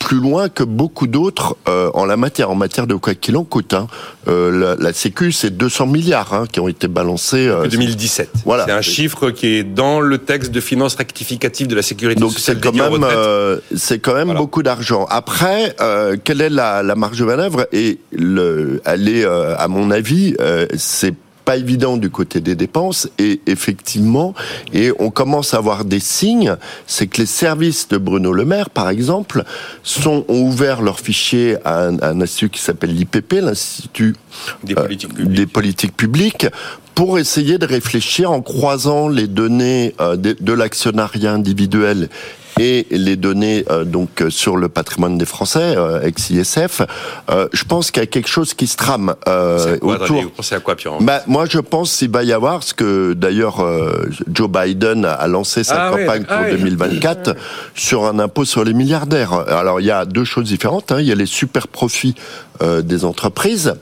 Plus 0.00 0.16
loin 0.18 0.48
que 0.48 0.64
beaucoup 0.64 1.06
d'autres 1.06 1.56
euh, 1.68 1.90
en 1.94 2.04
la 2.04 2.16
matière, 2.16 2.50
en 2.50 2.54
matière 2.56 2.86
de 2.88 2.94
quoi 2.96 3.14
qu'il 3.14 3.36
en 3.36 3.44
coûte. 3.44 3.74
Hein. 3.74 3.86
Euh, 4.28 4.50
la, 4.50 4.74
la 4.82 4.92
Sécu, 4.92 5.30
c'est 5.30 5.56
200 5.56 5.86
milliards 5.86 6.32
hein, 6.34 6.44
qui 6.50 6.58
ont 6.58 6.66
été 6.68 6.88
balancés. 6.88 7.46
euh, 7.46 7.68
2017. 7.68 8.30
Voilà. 8.44 8.64
C'est 8.66 8.72
un 8.72 8.80
chiffre 8.82 9.30
qui 9.30 9.46
est 9.58 9.62
dans 9.62 10.00
le 10.00 10.18
texte 10.18 10.50
de 10.50 10.60
finances 10.60 10.94
rectificative 10.96 11.68
de 11.68 11.74
la 11.76 11.82
sécurité 11.82 12.18
Donc 12.20 12.32
sociale 12.32 12.56
c'est 12.56 12.62
quand 12.62 12.70
dédiée 12.72 12.86
aux 12.88 12.98
même, 12.98 13.04
euh, 13.12 13.58
c'est 13.76 13.98
quand 14.00 14.14
même 14.14 14.24
Voilà. 14.24 14.40
beaucoup 14.40 14.62
d'argent. 14.62 15.06
Après, 15.10 15.76
euh, 15.80 16.16
quelle 16.24 16.40
est 16.40 16.50
la, 16.50 16.82
la 16.82 16.94
marge 16.96 17.18
de 17.18 17.24
manœuvre? 17.24 17.68
Et 17.72 17.98
le, 18.10 18.80
elle 18.86 19.08
est, 19.08 19.24
euh, 19.24 19.54
à 19.58 19.68
mon 19.68 19.90
avis, 19.90 20.34
euh, 20.40 20.66
c'est 20.76 21.14
pas 21.50 21.56
évident 21.56 21.96
du 21.96 22.10
côté 22.10 22.40
des 22.40 22.54
dépenses 22.54 23.08
et 23.18 23.40
effectivement 23.46 24.34
et 24.72 24.92
on 25.00 25.10
commence 25.10 25.52
à 25.52 25.56
avoir 25.56 25.84
des 25.84 25.98
signes 25.98 26.54
c'est 26.86 27.08
que 27.08 27.20
les 27.22 27.26
services 27.26 27.88
de 27.88 27.98
Bruno 27.98 28.32
Le 28.32 28.44
Maire 28.44 28.70
par 28.70 28.88
exemple 28.88 29.42
sont 29.82 30.24
ont 30.28 30.42
ouvert 30.42 30.80
leur 30.80 31.00
fichier 31.00 31.56
à 31.64 31.86
un, 31.86 31.98
à 31.98 32.10
un 32.10 32.20
institut 32.20 32.50
qui 32.50 32.60
s'appelle 32.60 32.94
l'IPP 32.94 33.32
l'institut 33.42 34.14
Des 34.62 34.74
euh, 34.74 34.82
politiques 34.84 35.12
publiques. 35.12 35.36
des 35.36 35.46
politiques 35.46 35.96
publiques 35.96 36.46
pour 36.94 37.18
essayer 37.18 37.58
de 37.58 37.66
réfléchir 37.66 38.30
en 38.30 38.42
croisant 38.42 39.08
les 39.08 39.26
données 39.26 39.96
euh, 40.00 40.14
de 40.16 40.52
l'actionnariat 40.52 41.32
individuel 41.32 42.10
et 42.58 42.86
les 42.90 43.16
données 43.16 43.64
euh, 43.70 43.84
donc 43.84 44.22
euh, 44.22 44.30
sur 44.30 44.56
le 44.56 44.68
patrimoine 44.68 45.18
des 45.18 45.24
Français, 45.24 45.74
euh, 45.76 46.02
ex-ISF, 46.02 46.82
euh, 47.30 47.48
je 47.52 47.64
pense 47.64 47.90
qu'il 47.90 48.02
y 48.02 48.04
a 48.04 48.06
quelque 48.06 48.28
chose 48.28 48.54
qui 48.54 48.66
se 48.66 48.76
trame 48.76 49.14
euh, 49.28 49.58
C'est 49.74 49.80
quoi, 49.80 50.00
autour. 50.02 50.22
Vous 50.22 50.30
pensez 50.30 50.54
à 50.54 50.60
quoi, 50.60 50.76
Pierre 50.76 50.94
Bah, 51.00 51.22
moi, 51.26 51.44
je 51.48 51.58
pense 51.58 51.96
qu'il 51.96 52.10
va 52.10 52.22
y 52.24 52.32
avoir 52.32 52.62
ce 52.62 52.74
que 52.74 53.12
d'ailleurs 53.12 53.60
euh, 53.60 54.08
Joe 54.32 54.48
Biden 54.50 55.04
a 55.04 55.26
lancé 55.26 55.64
sa 55.64 55.86
Ah 55.86 55.90
campagne 55.90 56.24
ah 56.28 56.36
pour 56.36 56.46
ouais. 56.46 56.52
2024 56.56 57.36
sur 57.74 58.04
un 58.06 58.18
impôt 58.18 58.44
sur 58.44 58.64
les 58.64 58.74
milliardaires. 58.74 59.32
Alors, 59.32 59.80
il 59.80 59.86
y 59.86 59.90
a 59.90 60.04
deux 60.04 60.24
choses 60.24 60.44
différentes. 60.44 60.92
Hein. 60.92 61.00
Il 61.00 61.06
y 61.06 61.12
a 61.12 61.14
les 61.14 61.26
super 61.26 61.68
profits 61.68 62.14
euh, 62.62 62.82
des 62.82 63.04
entreprises. 63.04 63.74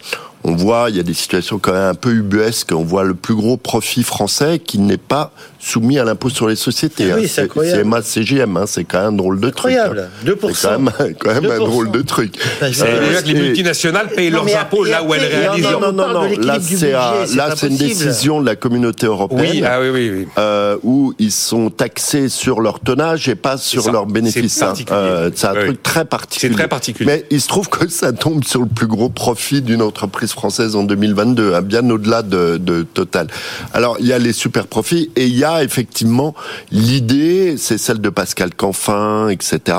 On 0.45 0.55
voit, 0.55 0.87
il 0.89 0.97
y 0.97 1.01
a 1.01 1.03
des 1.03 1.15
situations 1.15 1.59
quand 1.59 1.73
même 1.73 1.83
un 1.91 1.95
peu 1.95 2.11
ubuesques. 2.11 2.73
On 2.73 2.85
voit 2.85 3.05
le 3.05 3.15
plus 3.15 3.35
gros 3.35 3.57
profit 3.57 4.03
français 4.03 4.59
qui 4.61 4.79
n'est 4.79 4.97
pas 4.97 5.33
soumis 5.59 5.99
à 5.99 6.05
l'impôt 6.05 6.31
sur 6.31 6.47
les 6.49 6.55
sociétés. 6.57 7.13
Oui, 7.13 7.25
hein. 7.25 7.29
c'est 7.29 7.43
incroyable. 7.43 7.79
C'est 7.81 7.85
MACGM, 8.23 8.57
hein. 8.57 8.65
c'est 8.67 8.85
quand 8.85 8.99
même 9.01 9.09
un 9.09 9.13
drôle 9.13 9.41
de 9.41 9.51
truc. 9.51 9.73
Incroyable. 9.73 10.09
hein. 10.25 10.27
2%. 10.31 10.55
C'est 10.55 10.69
quand 10.69 10.79
même, 10.79 11.15
quand 11.19 11.35
même 11.35 11.45
un 11.51 11.57
2%. 11.57 11.65
drôle 11.67 11.91
de 11.91 12.03
truc. 12.03 12.35
Bah, 12.61 12.69
C'est 12.73 12.85
Euh, 12.87 13.21
les 13.27 13.35
multinationales 13.35 14.09
payent 14.09 14.31
Non, 14.31 14.37
leurs 14.37 14.45
mais 14.45 14.55
impôts 14.55 14.85
là 14.85 15.03
où 15.03 15.13
elles 15.13 15.25
réalisent 15.27 15.65
non, 15.65 15.71
leurs 15.81 15.81
non, 15.81 15.93
non, 15.93 16.07
non, 16.09 16.15
non. 16.15 16.23
l'équilibre 16.29 16.47
Là, 16.47 16.59
c'est 16.61 16.95
un- 16.95 17.11
budget, 17.13 17.27
c'est 17.27 17.37
là, 17.37 17.49
pas 17.49 17.57
c'est 17.57 17.67
une 17.69 17.77
décision 17.77 18.41
de 18.41 18.47
la 18.47 18.57
communauté 18.57 19.07
européenne. 19.07 19.41
Oui, 19.41 19.63
ah 19.67 19.81
oui, 19.81 19.89
oui, 19.91 20.11
oui. 20.15 20.29
euh, 20.39 20.77
où 20.85 21.13
ils 21.19 21.33
sont 21.33 21.69
taxés 21.71 22.29
sur 22.29 22.61
leur 22.61 22.79
tonnage 22.81 23.29
et 23.29 23.35
pas 23.35 23.59
sur 23.59 23.83
ça. 23.83 23.91
leurs 23.93 24.07
bénéfices. 24.07 24.55
C'est 24.55 24.65
hein. 24.65 24.73
Euh, 24.93 25.31
c'est 25.35 25.49
un 25.49 25.55
Oui, 25.55 25.65
truc 25.67 25.83
très 25.83 26.05
particulier. 26.05 26.53
C'est 26.53 26.59
très 26.59 26.69
particulier. 26.69 27.11
Mais 27.11 27.25
il 27.31 27.41
se 27.41 27.49
trouve 27.49 27.69
que 27.69 27.89
ça 27.89 28.13
tombe 28.13 28.45
sur 28.45 28.61
le 28.61 28.69
plus 28.69 28.87
gros 28.87 29.09
profit 29.09 29.61
d'une 29.61 29.83
entreprise 29.83 30.28
française 30.33 30.77
en 30.77 30.85
2022, 30.85 31.55
hein, 31.55 31.63
bien 31.63 31.89
au-delà 31.91 32.23
de, 32.23 32.57
de 32.57 32.83
Total. 32.83 33.29
Alors, 33.73 33.97
il 34.01 34.07
y 34.07 34.13
a 34.13 34.19
les 34.19 34.33
super 34.33 34.67
profits 34.67 35.11
et 35.17 35.27
il 35.27 35.37
y 35.37 35.45
a 35.45 35.63
effectivement 35.63 36.35
l'idée, 36.71 37.57
c'est 37.57 37.79
celle 37.79 38.01
de 38.01 38.09
Pascal 38.09 38.55
Canfin, 38.55 39.29
etc., 39.29 39.77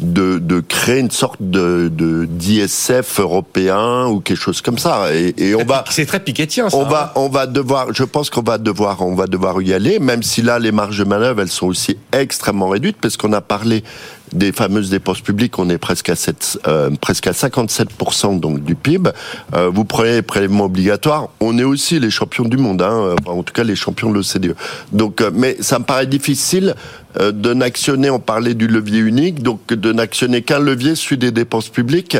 de, 0.00 0.38
de 0.38 0.60
créer 0.60 1.00
une 1.00 1.10
sorte 1.10 1.40
de, 1.40 1.90
de 1.92 2.24
d'ISF 2.24 3.20
européen 3.20 4.06
ou 4.06 4.20
quelque 4.20 4.38
chose 4.38 4.60
comme 4.60 4.78
ça. 4.78 5.14
Et, 5.14 5.34
et 5.38 5.54
on 5.54 5.64
va 5.64 5.84
C'est 5.90 6.06
très 6.06 6.20
piquétien, 6.20 6.70
ça. 6.70 6.76
on 6.76 6.84
hein. 6.84 6.88
va, 6.88 7.12
on 7.16 7.28
va 7.28 7.46
devoir, 7.46 7.92
je 7.92 8.04
pense 8.04 8.30
qu'on 8.30 8.42
va 8.42 8.58
devoir, 8.58 9.02
on 9.02 9.14
va 9.14 9.26
devoir 9.26 9.60
y 9.62 9.72
aller, 9.72 9.98
même 9.98 10.22
si 10.22 10.42
là, 10.42 10.58
les 10.58 10.72
marges 10.72 10.98
de 10.98 11.04
manœuvre, 11.04 11.40
elles 11.40 11.48
sont 11.48 11.66
aussi 11.66 11.96
extrêmement 12.12 12.68
réduites, 12.68 12.98
parce 13.00 13.16
qu'on 13.16 13.32
a 13.32 13.40
parlé 13.40 13.84
des 14.32 14.52
fameuses 14.52 14.90
dépenses 14.90 15.20
publiques, 15.20 15.58
on 15.58 15.68
est 15.70 15.78
presque 15.78 16.08
à 16.08 16.16
7, 16.16 16.60
euh, 16.66 16.90
presque 17.00 17.26
à 17.26 17.32
57% 17.32 18.40
donc 18.40 18.62
du 18.62 18.74
PIB. 18.74 19.10
Euh, 19.54 19.70
vous 19.72 19.84
prenez 19.84 20.14
les 20.14 20.22
prélèvements 20.22 20.64
obligatoires, 20.64 21.28
on 21.40 21.58
est 21.58 21.64
aussi 21.64 21.98
les 22.00 22.10
champions 22.10 22.44
du 22.44 22.56
monde, 22.56 22.82
hein, 22.82 23.16
en 23.26 23.42
tout 23.42 23.52
cas 23.52 23.64
les 23.64 23.76
champions 23.76 24.10
de 24.10 24.14
l'OCDE. 24.14 24.54
Euh, 24.94 25.30
mais 25.34 25.56
ça 25.60 25.78
me 25.78 25.84
paraît 25.84 26.06
difficile 26.06 26.74
de 27.18 27.54
n'actionner, 27.54 28.10
on 28.10 28.20
parlait 28.20 28.54
du 28.54 28.68
levier 28.68 29.00
unique, 29.00 29.42
donc 29.42 29.66
de 29.68 29.92
n'actionner 29.92 30.42
qu'un 30.42 30.60
levier, 30.60 30.94
celui 30.94 31.18
des 31.18 31.32
dépenses 31.32 31.68
publiques, 31.68 32.16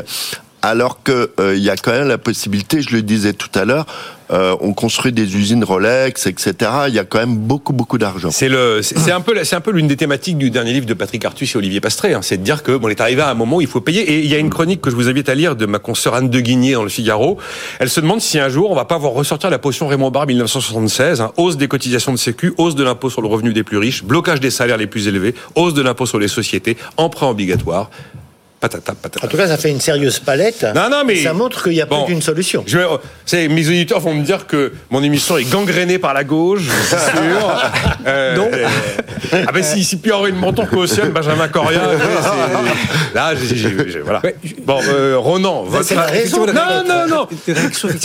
alors 0.62 1.02
que 1.02 1.30
euh, 1.40 1.56
il 1.56 1.62
y 1.62 1.70
a 1.70 1.76
quand 1.76 1.92
même 1.92 2.08
la 2.08 2.18
possibilité, 2.18 2.82
je 2.82 2.94
le 2.94 3.02
disais 3.02 3.32
tout 3.32 3.50
à 3.54 3.64
l'heure, 3.64 3.86
euh, 4.30 4.54
on 4.60 4.74
construit 4.74 5.12
des 5.12 5.36
usines 5.36 5.64
Rolex, 5.64 6.26
etc. 6.26 6.54
Il 6.88 6.94
y 6.94 6.98
a 6.98 7.04
quand 7.04 7.18
même 7.18 7.36
beaucoup 7.36 7.72
beaucoup 7.72 7.96
d'argent. 7.96 8.30
C'est 8.30 8.50
un 9.12 9.20
peu, 9.20 9.70
l'une 9.70 9.88
des 9.88 9.96
thématiques 9.96 10.36
du 10.36 10.50
dernier 10.50 10.72
livre 10.72 10.86
de 10.86 10.94
Patrick 10.94 11.24
Artus 11.24 11.54
et 11.54 11.58
Olivier 11.58 11.80
Pastré. 11.80 12.12
hein. 12.12 12.20
c'est 12.22 12.36
de 12.36 12.42
dire 12.42 12.62
que 12.62 12.76
bon, 12.76 12.88
on 12.88 12.90
est 12.90 13.00
arrivé 13.00 13.22
à 13.22 13.30
un 13.30 13.34
moment 13.34 13.56
où 13.56 13.60
il 13.60 13.66
faut 13.66 13.80
payer. 13.80 14.02
Et 14.02 14.18
il 14.18 14.30
y 14.30 14.34
a 14.34 14.38
une 14.38 14.50
chronique 14.50 14.80
que 14.80 14.90
je 14.90 14.96
vous 14.96 15.08
invite 15.08 15.28
à 15.28 15.34
lire 15.34 15.56
de 15.56 15.66
ma 15.66 15.78
consoeur 15.78 16.14
Anne 16.14 16.28
de 16.28 16.40
Guigné 16.40 16.74
dans 16.74 16.82
le 16.82 16.88
Figaro. 16.88 17.38
Elle 17.78 17.88
se 17.88 18.00
demande 18.00 18.20
si 18.20 18.38
un 18.38 18.48
jour 18.48 18.70
on 18.70 18.74
va 18.74 18.84
pas 18.84 18.98
voir 18.98 19.12
ressortir 19.12 19.48
la 19.50 19.58
potion 19.58 19.86
Raymond 19.88 20.10
Barre 20.10 20.26
1976, 20.26 21.20
hein, 21.20 21.32
hausse 21.36 21.56
des 21.56 21.68
cotisations 21.68 22.12
de 22.12 22.18
sécu, 22.18 22.52
hausse 22.58 22.74
de 22.74 22.84
l'impôt 22.84 23.08
sur 23.10 23.22
le 23.22 23.28
revenu 23.28 23.52
des 23.52 23.62
plus 23.62 23.78
riches, 23.78 24.04
blocage 24.04 24.40
des 24.40 24.50
salaires 24.50 24.76
les 24.76 24.86
plus 24.86 25.08
élevés, 25.08 25.34
hausse 25.54 25.74
de 25.74 25.82
l'impôt 25.82 26.06
sur 26.06 26.18
les 26.18 26.28
sociétés, 26.28 26.76
emprunt 26.96 27.28
obligatoire. 27.28 27.90
Patata, 28.60 28.92
patata. 28.92 29.24
En 29.24 29.28
tout 29.28 29.36
cas, 29.36 29.46
ça 29.46 29.56
fait 29.56 29.70
une 29.70 29.80
sérieuse 29.80 30.18
palette. 30.18 30.66
Non, 30.74 30.90
non, 30.90 31.02
mais- 31.06 31.22
Ça 31.22 31.32
montre 31.32 31.62
qu'il 31.62 31.72
n'y 31.72 31.80
a 31.80 31.86
Bon. 31.86 32.04
plus 32.04 32.14
d'une 32.14 32.22
solution. 32.22 32.64
Je 32.66 32.78
vais- 32.78 32.86
c'est- 33.24 33.46
mes 33.46 33.66
auditeurs 33.68 34.00
vont 34.00 34.14
me 34.14 34.24
dire 34.24 34.46
que 34.48 34.72
mon 34.90 35.00
émission 35.02 35.38
est 35.38 35.44
gangrénée 35.48 35.98
par 35.98 36.12
la 36.12 36.24
gauche, 36.24 36.62
c'est 36.88 36.98
sûr. 36.98 37.62
Euh, 38.06 38.36
Non. 38.36 38.48
euh, 38.52 38.66
ah 39.46 39.52
ben 39.52 39.62
si, 39.62 39.84
si 39.84 39.96
Pierre-Henri 39.98 40.32
de 40.32 40.38
Menton 40.38 40.64
cautionne 40.66 41.10
Benjamin 41.10 41.48
Coria, 41.48 41.80
c'est- 42.22 43.14
là, 43.14 43.34
j'ai- 43.34 43.54
j'ai- 43.56 43.90
j'ai- 43.90 44.00
voilà. 44.00 44.22
Bon, 44.64 44.80
euh, 44.88 45.16
Ronan, 45.18 45.64
votre... 45.64 45.84
c'est 45.84 45.94
la 45.94 46.02
raison. 46.02 46.46
Non, 46.46 46.52
non, 46.86 47.06
non. 47.06 47.28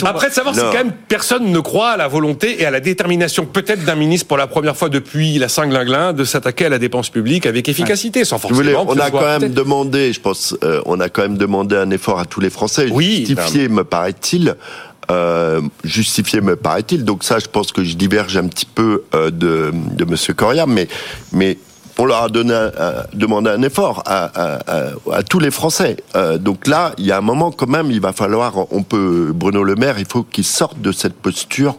Après 0.04 0.28
de 0.28 0.34
savoir 0.34 0.54
si 0.54 0.60
quand 0.60 0.72
même 0.74 0.92
personne 1.08 1.46
ne 1.50 1.58
croit 1.60 1.90
à 1.92 1.96
la 1.96 2.08
volonté 2.08 2.60
et 2.60 2.66
à 2.66 2.70
la 2.70 2.80
détermination 2.80 3.46
peut-être 3.46 3.84
d'un 3.84 3.94
ministre 3.94 4.26
pour 4.26 4.36
la 4.36 4.46
première 4.46 4.76
fois 4.76 4.88
depuis 4.90 5.38
la 5.38 5.48
Saint-Glinglin 5.48 6.12
de 6.12 6.24
s'attaquer 6.24 6.66
à 6.66 6.68
la 6.68 6.78
dépense 6.78 7.08
publique 7.08 7.46
avec 7.46 7.68
efficacité, 7.68 8.24
sans 8.24 8.36
voulez, 8.36 8.72
forcément. 8.72 8.92
on 8.92 8.98
a 8.98 9.10
quand 9.10 9.20
même 9.24 9.40
peut-être- 9.40 9.54
demandé, 9.54 10.12
je 10.12 10.20
pense, 10.20 10.43
euh, 10.62 10.80
on 10.86 11.00
a 11.00 11.08
quand 11.08 11.22
même 11.22 11.38
demandé 11.38 11.76
un 11.76 11.90
effort 11.90 12.18
à 12.18 12.24
tous 12.24 12.40
les 12.40 12.50
Français, 12.50 12.88
Oui, 12.92 13.24
justifié, 13.26 13.68
me 13.68 13.84
paraît-il. 13.84 14.56
Euh, 15.10 15.60
justifié 15.84 16.40
me 16.40 16.56
paraît-il. 16.56 17.04
Donc 17.04 17.24
ça, 17.24 17.38
je 17.38 17.46
pense 17.46 17.72
que 17.72 17.84
je 17.84 17.94
diverge 17.94 18.36
un 18.36 18.46
petit 18.48 18.64
peu 18.66 19.02
euh, 19.14 19.30
de, 19.30 19.70
de 19.72 20.04
Monsieur 20.06 20.32
Coria, 20.34 20.64
mais 20.66 20.88
mais 21.32 21.58
on 21.98 22.06
leur 22.06 22.22
a 22.24 22.28
donné 22.28 22.54
un- 22.54 22.72
un- 22.78 23.04
demandé 23.12 23.50
un 23.50 23.62
effort 23.62 24.02
à, 24.06 24.24
à- 24.24 24.60
à- 24.66 24.90
à 25.12 25.22
tous 25.22 25.38
les 25.38 25.50
Français. 25.50 25.96
Euh, 26.16 26.38
donc 26.38 26.66
là, 26.66 26.92
il 26.98 27.04
y 27.06 27.12
a 27.12 27.18
un 27.18 27.20
moment 27.20 27.50
quand 27.52 27.68
même, 27.68 27.90
il 27.90 28.00
va 28.00 28.12
falloir, 28.12 28.54
on 28.72 28.82
peut, 28.82 29.30
Bruno 29.34 29.62
Le 29.62 29.74
Maire, 29.76 29.98
il 29.98 30.06
faut 30.06 30.22
qu'il 30.24 30.44
sorte 30.44 30.80
de 30.80 30.90
cette 30.90 31.14
posture. 31.14 31.76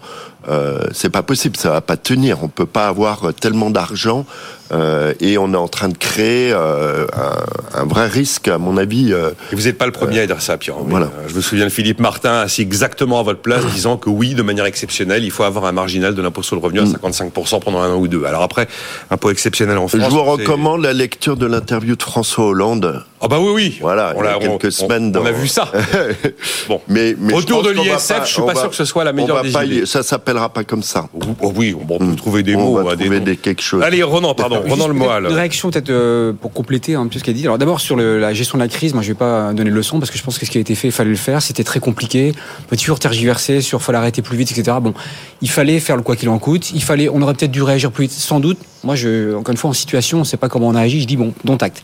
Euh, 0.49 0.79
c'est 0.91 1.09
pas 1.09 1.23
possible, 1.23 1.57
ça 1.57 1.71
va 1.71 1.81
pas 1.81 1.97
tenir. 1.97 2.43
On 2.43 2.47
peut 2.47 2.65
pas 2.65 2.87
avoir 2.87 3.33
tellement 3.33 3.69
d'argent 3.69 4.25
euh, 4.71 5.13
et 5.19 5.37
on 5.37 5.53
est 5.53 5.57
en 5.57 5.67
train 5.67 5.89
de 5.89 5.97
créer 5.97 6.51
euh, 6.51 7.05
un, 7.13 7.81
un 7.81 7.85
vrai 7.85 8.07
risque, 8.07 8.47
à 8.47 8.57
mon 8.57 8.77
avis. 8.77 9.11
Et 9.11 9.55
vous 9.55 9.63
n'êtes 9.63 9.77
pas 9.77 9.85
le 9.85 9.91
premier 9.91 10.19
à 10.19 10.27
dire 10.27 10.41
ça, 10.41 10.57
Pierre. 10.57 10.77
Voilà. 10.79 11.09
Je 11.27 11.35
me 11.35 11.41
souviens 11.41 11.65
de 11.65 11.69
Philippe 11.69 11.99
Martin 11.99 12.41
assis 12.41 12.61
exactement 12.61 13.19
à 13.19 13.23
votre 13.23 13.41
place, 13.41 13.65
disant 13.73 13.97
que 13.97 14.09
oui, 14.09 14.33
de 14.33 14.41
manière 14.41 14.65
exceptionnelle, 14.65 15.23
il 15.23 15.31
faut 15.31 15.43
avoir 15.43 15.65
un 15.65 15.71
marginal 15.71 16.15
de 16.15 16.21
l'impôt 16.21 16.43
sur 16.43 16.55
le 16.55 16.61
revenu 16.61 16.79
à 16.79 16.85
55% 16.85 17.61
pendant 17.61 17.79
un 17.79 17.93
an 17.93 17.97
ou 17.97 18.07
deux. 18.07 18.25
Alors 18.25 18.43
après, 18.43 18.67
impôt 19.09 19.31
exceptionnel 19.31 19.77
en 19.77 19.87
France. 19.87 20.01
Je 20.03 20.09
vous 20.09 20.23
recommande 20.23 20.83
la 20.83 20.93
lecture 20.93 21.37
de 21.37 21.45
l'interview 21.45 21.95
de 21.95 22.03
François 22.03 22.45
Hollande 22.45 23.03
Ah 23.22 23.27
bah 23.29 23.38
oui, 23.39 23.51
oui. 23.53 23.77
Voilà, 23.81 24.13
on 24.15 24.22
il 24.22 24.25
y 24.25 24.27
a 24.27 24.34
l'a- 24.34 24.39
quelques 24.39 24.65
on- 24.65 24.72
semaines 24.72 25.07
On, 25.07 25.12
dans- 25.22 25.25
a 25.25 25.31
vu 25.31 25.48
ça. 25.48 25.72
Bon. 26.67 26.81
Mais, 26.88 27.13
pense 27.13 27.45
de 27.45 27.69
l'ISF, 27.72 28.22
je 28.25 28.31
suis 28.34 28.41
on 28.41 28.45
pas 28.45 28.53
va- 28.53 28.60
sûr 28.62 28.69
que 28.69 28.75
ce 28.75 28.86
soit 28.86 29.03
la 29.03 29.12
on 29.12 29.13
meilleure 29.13 29.41
des 29.41 29.51
pas 29.51 29.63
idées. 29.65 29.86
Ça 29.86 30.03
s'appellera 30.03 30.50
pas 30.50 30.63
comme 30.63 30.84
ça. 30.84 31.07
Oh 31.41 31.53
oui, 31.55 31.75
bon, 31.79 31.98
on 32.00 32.10
peut 32.10 32.15
trouver 32.15 32.43
des 32.43 32.55
on 32.55 32.60
mots. 32.60 32.75
va 32.84 32.91
hein, 32.91 32.95
des 32.95 33.05
trouver 33.05 33.19
des 33.22 33.38
quelque 33.38 33.62
chose. 33.62 33.81
Allez, 33.84 34.03
Ronan, 34.03 34.34
pardon, 34.34 34.62
Ronan 34.67 34.88
le 34.88 34.93
Moal. 34.93 35.25
Une 35.25 35.34
réaction 35.34 35.69
peut-être 35.72 35.89
euh, 35.89 36.34
pour 36.34 36.51
compléter 36.51 36.95
un 36.95 37.07
peu 37.07 37.17
ce 37.19 37.24
qu'a 37.24 37.34
dit. 37.34 37.43
Alors 37.45 37.57
d'abord 37.57 37.79
sur 37.79 37.95
le- 37.95 38.19
la 38.19 38.34
gestion 38.34 38.57
de 38.57 38.63
la 38.63 38.69
crise, 38.69 38.93
moi 38.93 39.01
je 39.01 39.07
vais 39.10 39.13
pas 39.13 39.53
donner 39.53 39.69
de 39.69 39.75
leçon 39.75 40.00
parce 40.00 40.12
que 40.12 40.17
je 40.17 40.24
pense 40.24 40.38
que 40.38 40.45
ce 40.45 40.51
qui 40.51 40.57
a 40.57 40.62
été 40.62 40.75
fait, 40.75 40.89
il 40.89 40.91
fallait 40.93 41.10
le 41.10 41.15
faire. 41.15 41.41
C'était 41.41 41.63
très 41.63 41.79
compliqué. 41.79 42.34
On 42.65 42.69
peut 42.69 42.77
toujours 42.77 43.00
tergiverser 43.00 43.62
sur 43.62 43.81
fallait 43.81 43.98
arrêter 43.98 44.22
plus 44.22 44.38
vite, 44.38 44.51
etc. 44.51 44.77
Bon, 44.81 44.93
il 45.41 45.50
fallait 45.50 45.79
faire 45.79 45.95
le 45.95 46.01
quoi 46.03 46.15
qu'il 46.15 46.27
en 46.29 46.39
coûte. 46.39 46.72
Il 46.74 46.84
fallait, 46.84 47.07
on 47.10 47.22
aurait 47.22 47.34
peut-être 47.34 47.51
dû 47.51 47.62
réagir 47.63 47.91
plus 47.91 48.03
vite, 48.03 48.12
sans 48.12 48.39
doute. 48.41 48.57
Moi, 48.84 48.95
je, 48.95 49.34
encore 49.36 49.51
une 49.51 49.57
fois, 49.57 49.69
en 49.69 49.74
situation, 49.74 50.17
on 50.17 50.22
ne 50.22 50.25
sait 50.25 50.38
pas 50.38 50.50
comment 50.50 50.67
on 50.67 50.75
a 50.75 50.81
agi. 50.81 51.01
Je 51.01 51.07
dis 51.07 51.17
bon, 51.17 51.34
dont 51.43 51.57
acte. 51.57 51.81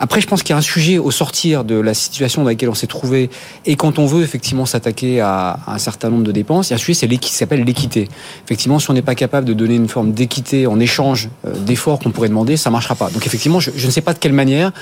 Après, 0.00 0.20
je 0.20 0.26
pense 0.26 0.42
qu'il 0.42 0.50
y 0.50 0.54
a 0.54 0.58
un 0.58 0.62
sujet 0.62 0.98
au 0.98 1.10
sortir 1.10 1.64
de 1.64 1.74
la 1.76 1.94
situation 1.94 2.42
dans 2.42 2.48
laquelle 2.48 2.68
on 2.68 2.74
s'est 2.74 2.86
trouvé 2.86 3.30
et 3.64 3.76
quand 3.76 3.98
on 3.98 4.06
veut 4.06 4.22
effectivement 4.22 4.66
s'attaquer 4.66 5.20
à, 5.20 5.58
un 5.66 5.78
certain 5.78 6.10
nombre 6.10 6.24
de 6.24 6.32
dépenses, 6.32 6.68
il 6.68 6.70
y 6.70 6.74
a 6.74 6.76
un 6.76 6.78
sujet 6.78 6.94
c'est 6.94 7.08
qui 7.08 7.32
s'appelle 7.32 7.64
l'équité. 7.64 8.08
Effectivement, 8.44 8.78
si 8.78 8.90
on 8.90 8.94
n'est 8.94 9.02
pas 9.02 9.14
capable 9.14 9.46
de 9.46 9.54
donner 9.54 9.74
une 9.74 9.88
forme 9.88 10.12
d'équité 10.12 10.66
en 10.66 10.78
échange 10.80 11.28
euh, 11.46 11.54
d'efforts 11.54 11.98
qu'on 11.98 12.10
pourrait 12.10 12.28
demander, 12.28 12.56
ça 12.56 12.70
marchera 12.70 12.94
pas. 12.94 13.10
Donc 13.10 13.26
effectivement, 13.26 13.60
je, 13.60 13.70
ne 13.70 13.90
sais 13.90 14.00
pas 14.00 14.12
de 14.12 14.18
quelle 14.18 14.32
manière, 14.32 14.72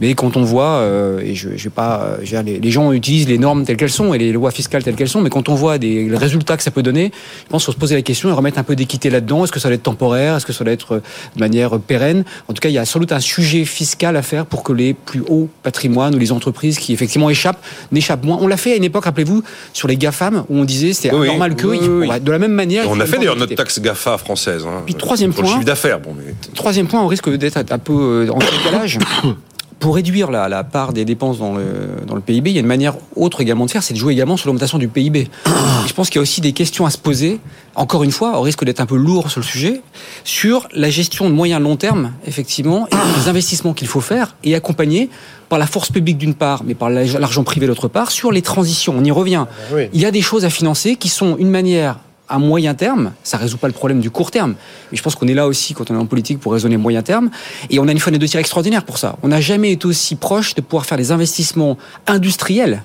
mais 0.00 0.14
quand 0.14 0.36
on 0.36 0.42
voit, 0.42 0.78
euh, 0.78 1.20
et 1.20 1.34
je, 1.34 1.50
je 1.56 1.64
vais 1.64 1.70
pas, 1.70 2.00
euh, 2.00 2.16
je 2.22 2.36
dire, 2.36 2.42
les, 2.42 2.70
gens 2.70 2.92
utilisent 2.92 3.28
les 3.28 3.38
normes 3.38 3.64
telles 3.64 3.76
qu'elles 3.76 3.90
sont 3.90 4.14
et 4.14 4.18
les 4.18 4.32
lois 4.32 4.50
fiscales 4.50 4.82
telles 4.82 4.96
qu'elles 4.96 5.08
sont, 5.08 5.20
mais 5.20 5.30
quand 5.30 5.48
on 5.48 5.54
voit 5.54 5.78
des 5.78 6.08
les 6.08 6.16
résultats 6.16 6.56
que 6.56 6.62
ça 6.62 6.70
peut 6.70 6.82
donner, 6.82 7.12
je 7.44 7.50
pense 7.50 7.64
faut 7.64 7.72
se 7.72 7.76
poser 7.76 7.94
la 7.94 8.02
question 8.02 8.28
et 8.28 8.32
remettre 8.32 8.58
un 8.58 8.62
peu 8.62 8.76
d'équité 8.76 9.10
là-dedans. 9.10 9.44
Est-ce 9.44 9.52
que 9.52 9.60
ça 9.60 9.68
va 9.68 9.74
être 9.74 9.82
temporaire? 9.82 10.36
Est-ce 10.36 10.46
que 10.46 10.52
ça 10.52 10.64
va 10.64 10.70
être 10.70 10.96
euh, 10.96 11.02
de 11.34 11.40
manière 11.40 11.78
pérenne? 11.78 12.24
En 12.48 12.52
tout 12.52 12.60
cas, 12.60 12.68
il 12.68 12.74
y 12.74 12.78
a 12.78 12.84
sans 12.84 12.98
doute 12.98 13.12
un 13.12 13.20
sujet 13.20 13.64
fiscal 13.64 14.16
à 14.16 14.22
faire 14.22 14.46
pour 14.46 14.63
que 14.64 14.72
les 14.72 14.94
plus 14.94 15.22
hauts 15.28 15.48
patrimoines 15.62 16.14
ou 16.14 16.18
les 16.18 16.32
entreprises 16.32 16.78
qui 16.78 16.92
effectivement 16.92 17.30
échappent 17.30 17.62
n'échappent 17.92 18.24
moins. 18.24 18.38
On 18.40 18.46
l'a 18.48 18.56
fait 18.56 18.72
à 18.72 18.76
une 18.76 18.84
époque, 18.84 19.04
rappelez-vous, 19.04 19.42
sur 19.72 19.86
les 19.86 19.96
GAFAM, 19.96 20.44
où 20.48 20.58
on 20.58 20.64
disait 20.64 20.92
c'était 20.92 21.14
Oui, 21.14 21.26
normal 21.28 21.54
que 21.54 21.66
Oui, 21.66 21.78
oui. 21.82 22.20
de 22.20 22.30
la 22.32 22.38
même 22.38 22.52
manière. 22.52 22.90
On 22.90 22.98
a 22.98 23.06
fait 23.06 23.18
d'ailleurs 23.18 23.36
notre 23.36 23.54
taxe 23.54 23.80
GAFA 23.80 24.18
française. 24.18 24.64
Hein, 24.66 24.82
Puis 24.84 24.94
troisième 24.94 25.32
Pour 25.32 25.42
le 25.42 25.48
point. 25.48 25.54
chiffre 25.56 25.66
d'affaires. 25.66 26.00
Bon, 26.00 26.14
mais... 26.16 26.34
Troisième 26.54 26.86
point, 26.86 27.02
on 27.02 27.06
risque 27.06 27.28
d'être 27.30 27.58
un 27.70 27.78
peu 27.78 27.92
euh, 27.92 28.32
en 28.32 28.38
décalage. 28.38 28.98
Pour 29.84 29.96
réduire 29.96 30.30
la, 30.30 30.48
la 30.48 30.64
part 30.64 30.94
des 30.94 31.04
dépenses 31.04 31.38
dans 31.38 31.54
le, 31.54 31.62
dans 32.06 32.14
le 32.14 32.22
PIB, 32.22 32.48
il 32.48 32.54
y 32.54 32.56
a 32.56 32.60
une 32.62 32.66
manière 32.66 32.94
autre 33.16 33.42
également 33.42 33.66
de 33.66 33.70
faire, 33.70 33.82
c'est 33.82 33.92
de 33.92 33.98
jouer 33.98 34.14
également 34.14 34.38
sur 34.38 34.46
l'augmentation 34.48 34.78
du 34.78 34.88
PIB. 34.88 35.20
Et 35.20 35.28
je 35.86 35.92
pense 35.92 36.08
qu'il 36.08 36.16
y 36.16 36.20
a 36.20 36.22
aussi 36.22 36.40
des 36.40 36.52
questions 36.54 36.86
à 36.86 36.90
se 36.90 36.96
poser, 36.96 37.38
encore 37.74 38.02
une 38.02 38.10
fois, 38.10 38.38
au 38.38 38.40
risque 38.40 38.64
d'être 38.64 38.80
un 38.80 38.86
peu 38.86 38.96
lourd 38.96 39.30
sur 39.30 39.40
le 39.40 39.44
sujet, 39.44 39.82
sur 40.24 40.68
la 40.72 40.88
gestion 40.88 41.28
de 41.28 41.34
moyen 41.34 41.60
long 41.60 41.76
terme, 41.76 42.12
effectivement, 42.26 42.88
et 42.90 42.94
les 43.20 43.28
investissements 43.28 43.74
qu'il 43.74 43.86
faut 43.86 44.00
faire 44.00 44.36
et 44.42 44.54
accompagner 44.54 45.10
par 45.50 45.58
la 45.58 45.66
force 45.66 45.90
publique 45.92 46.16
d'une 46.16 46.32
part, 46.34 46.64
mais 46.64 46.72
par 46.74 46.88
la- 46.88 47.04
l'argent 47.04 47.44
privé 47.44 47.66
d'autre 47.66 47.88
part, 47.88 48.10
sur 48.10 48.32
les 48.32 48.40
transitions. 48.40 48.94
On 48.96 49.04
y 49.04 49.10
revient. 49.10 49.44
oui. 49.74 49.88
Il 49.92 50.00
y 50.00 50.06
a 50.06 50.10
des 50.10 50.22
choses 50.22 50.46
à 50.46 50.50
financer 50.50 50.96
qui 50.96 51.10
sont 51.10 51.36
une 51.36 51.50
manière 51.50 51.98
à 52.34 52.38
moyen 52.38 52.74
terme, 52.74 53.12
ça 53.22 53.36
résout 53.36 53.58
pas 53.58 53.68
le 53.68 53.72
problème 53.72 54.00
du 54.00 54.10
court 54.10 54.32
terme. 54.32 54.56
Et 54.92 54.96
je 54.96 55.02
pense 55.02 55.14
qu'on 55.14 55.28
est 55.28 55.34
là 55.34 55.46
aussi 55.46 55.72
quand 55.72 55.88
on 55.90 55.94
est 55.94 55.98
en 55.98 56.06
politique 56.06 56.40
pour 56.40 56.52
raisonner 56.52 56.76
moyen 56.76 57.00
terme. 57.00 57.30
Et 57.70 57.78
on 57.78 57.86
a 57.86 57.92
une 57.92 58.00
fenêtre 58.00 58.22
de 58.22 58.26
tir 58.26 58.40
extraordinaire 58.40 58.84
pour 58.84 58.98
ça. 58.98 59.16
On 59.22 59.28
n'a 59.28 59.40
jamais 59.40 59.70
été 59.70 59.86
aussi 59.86 60.16
proche 60.16 60.56
de 60.56 60.60
pouvoir 60.60 60.84
faire 60.84 60.98
des 60.98 61.12
investissements 61.12 61.78
industriels 62.08 62.82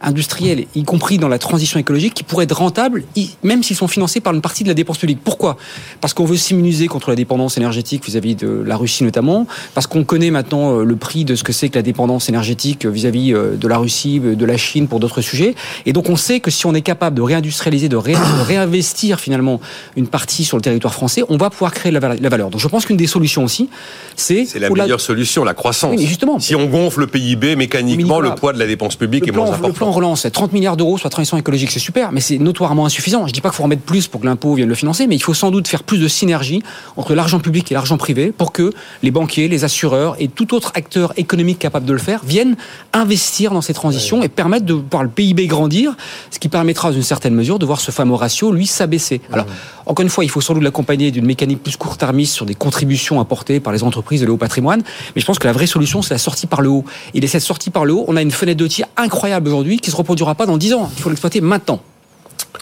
industriels, 0.00 0.66
y 0.74 0.84
compris 0.84 1.18
dans 1.18 1.28
la 1.28 1.38
transition 1.38 1.78
écologique, 1.78 2.14
qui 2.14 2.22
pourraient 2.22 2.44
être 2.44 2.56
rentables, 2.56 3.04
même 3.42 3.62
s'ils 3.62 3.76
sont 3.76 3.88
financés 3.88 4.20
par 4.20 4.32
une 4.32 4.40
partie 4.40 4.62
de 4.62 4.68
la 4.68 4.74
dépense 4.74 4.98
publique. 4.98 5.18
Pourquoi? 5.24 5.56
Parce 6.00 6.14
qu'on 6.14 6.24
veut 6.24 6.36
s'immuniser 6.36 6.86
contre 6.86 7.10
la 7.10 7.16
dépendance 7.16 7.56
énergétique 7.56 8.04
vis-à-vis 8.04 8.34
de 8.36 8.48
la 8.64 8.76
Russie 8.76 9.02
notamment, 9.02 9.46
parce 9.74 9.86
qu'on 9.86 10.04
connaît 10.04 10.30
maintenant 10.30 10.78
euh, 10.78 10.84
le 10.84 10.96
prix 10.96 11.24
de 11.24 11.34
ce 11.34 11.42
que 11.42 11.52
c'est 11.52 11.68
que 11.68 11.74
la 11.76 11.82
dépendance 11.82 12.28
énergétique 12.28 12.84
euh, 12.84 12.90
vis-à-vis 12.90 13.32
euh, 13.34 13.56
de 13.56 13.68
la 13.68 13.78
Russie, 13.78 14.20
de 14.20 14.44
la 14.44 14.56
Chine 14.56 14.86
pour 14.86 15.00
d'autres 15.00 15.20
sujets. 15.20 15.54
Et 15.84 15.92
donc 15.92 16.08
on 16.08 16.16
sait 16.16 16.40
que 16.40 16.50
si 16.50 16.66
on 16.66 16.74
est 16.74 16.82
capable 16.82 17.16
de 17.16 17.22
réindustrialiser, 17.22 17.88
de, 17.88 17.96
ré- 17.96 18.12
de 18.12 18.42
réinvestir 18.46 19.18
finalement 19.18 19.60
une 19.96 20.06
partie 20.06 20.44
sur 20.44 20.56
le 20.56 20.62
territoire 20.62 20.94
français, 20.94 21.22
on 21.28 21.36
va 21.36 21.50
pouvoir 21.50 21.72
créer 21.72 21.90
de 21.90 21.94
la 21.98 22.00
val- 22.08 22.18
la 22.20 22.28
valeur. 22.28 22.50
Donc 22.50 22.60
je 22.60 22.68
pense 22.68 22.86
qu'une 22.86 22.96
des 22.96 23.06
solutions 23.08 23.42
aussi, 23.44 23.68
c'est... 24.14 24.44
C'est 24.46 24.58
la 24.60 24.70
meilleure 24.70 25.00
solution, 25.00 25.44
la 25.44 25.54
croissance. 25.54 25.90
Oui, 25.90 25.96
mais 26.02 26.06
justement. 26.06 26.38
si 26.38 26.54
on 26.54 26.66
gonfle 26.66 27.00
le 27.00 27.06
PIB, 27.08 27.56
mécaniquement, 27.56 28.16
Nicolas, 28.20 28.28
le 28.30 28.34
poids 28.36 28.52
de 28.52 28.58
la 28.58 28.66
dépense 28.66 28.96
publique 28.96 29.26
est 29.26 29.32
moins 29.32 29.50
le 29.56 29.72
important. 29.88 29.98
relance, 29.98 30.22
c'est 30.22 30.30
30 30.30 30.52
milliards 30.52 30.76
d'euros 30.76 30.98
sur 30.98 31.06
la 31.06 31.10
transition 31.10 31.36
écologique, 31.36 31.70
c'est 31.70 31.78
super, 31.78 32.12
mais 32.12 32.20
c'est 32.20 32.38
notoirement 32.38 32.86
insuffisant. 32.86 33.26
Je 33.26 33.32
dis 33.32 33.40
pas 33.40 33.50
qu'il 33.50 33.56
faut 33.56 33.64
en 33.64 33.68
mettre 33.68 33.82
plus 33.82 34.08
pour 34.08 34.20
que 34.20 34.26
l'impôt 34.26 34.54
vienne 34.54 34.68
le 34.68 34.74
financer, 34.74 35.06
mais 35.06 35.16
il 35.16 35.22
faut 35.22 35.34
sans 35.34 35.50
doute 35.50 35.68
faire 35.68 35.82
plus 35.82 35.98
de 35.98 36.08
synergie 36.08 36.62
entre 36.96 37.14
l'argent 37.14 37.40
public 37.40 37.70
et 37.70 37.74
l'argent 37.74 37.96
privé 37.96 38.32
pour 38.32 38.52
que 38.52 38.72
les 39.02 39.10
banquiers, 39.10 39.48
les 39.48 39.64
assureurs 39.64 40.16
et 40.18 40.28
tout 40.28 40.54
autre 40.54 40.72
acteur 40.74 41.12
économique 41.16 41.58
capable 41.58 41.86
de 41.86 41.92
le 41.92 41.98
faire 41.98 42.20
viennent 42.24 42.56
investir 42.92 43.52
dans 43.52 43.60
ces 43.60 43.74
transitions 43.74 44.22
et 44.22 44.28
permettre 44.28 44.66
de 44.66 44.74
voir 44.74 45.02
le 45.02 45.08
PIB 45.08 45.46
grandir, 45.46 45.96
ce 46.30 46.38
qui 46.38 46.48
permettra 46.48 46.92
d'une 46.92 47.02
certaine 47.02 47.34
mesure 47.34 47.58
de 47.58 47.66
voir 47.66 47.80
ce 47.80 47.90
fameux 47.90 48.14
ratio, 48.14 48.52
lui, 48.52 48.66
s'abaisser. 48.66 49.20
Alors, 49.32 49.46
encore 49.86 50.02
une 50.02 50.10
fois, 50.10 50.24
il 50.24 50.30
faut 50.30 50.40
sans 50.40 50.54
doute 50.54 50.62
l'accompagner 50.62 51.10
d'une 51.10 51.24
mécanique 51.24 51.62
plus 51.62 51.76
court-termiste 51.76 52.34
sur 52.34 52.46
des 52.46 52.54
contributions 52.54 53.20
apportées 53.20 53.60
par 53.60 53.72
les 53.72 53.82
entreprises 53.82 54.20
de 54.20 54.26
le 54.26 54.32
haut 54.32 54.36
patrimoine, 54.36 54.82
mais 55.14 55.20
je 55.20 55.26
pense 55.26 55.38
que 55.38 55.46
la 55.46 55.52
vraie 55.52 55.66
solution, 55.66 56.02
c'est 56.02 56.14
la 56.14 56.18
sortie 56.18 56.46
par 56.46 56.60
le 56.60 56.68
haut. 56.68 56.84
Et 57.14 57.26
cette 57.26 57.42
sortie 57.42 57.70
par 57.70 57.84
le 57.84 57.92
haut, 57.92 58.04
on 58.08 58.16
a 58.16 58.22
une 58.22 58.30
fenêtre 58.30 58.58
de 58.58 58.66
tir 58.66 58.86
incroyable 58.96 59.48
aujourd'hui 59.48 59.77
qui 59.80 59.90
se 59.90 59.96
reproduira 59.96 60.34
pas 60.34 60.46
dans 60.46 60.56
10 60.58 60.74
ans. 60.74 60.90
Il 60.96 61.02
faut 61.02 61.08
l'exploiter 61.10 61.40
maintenant. 61.40 61.80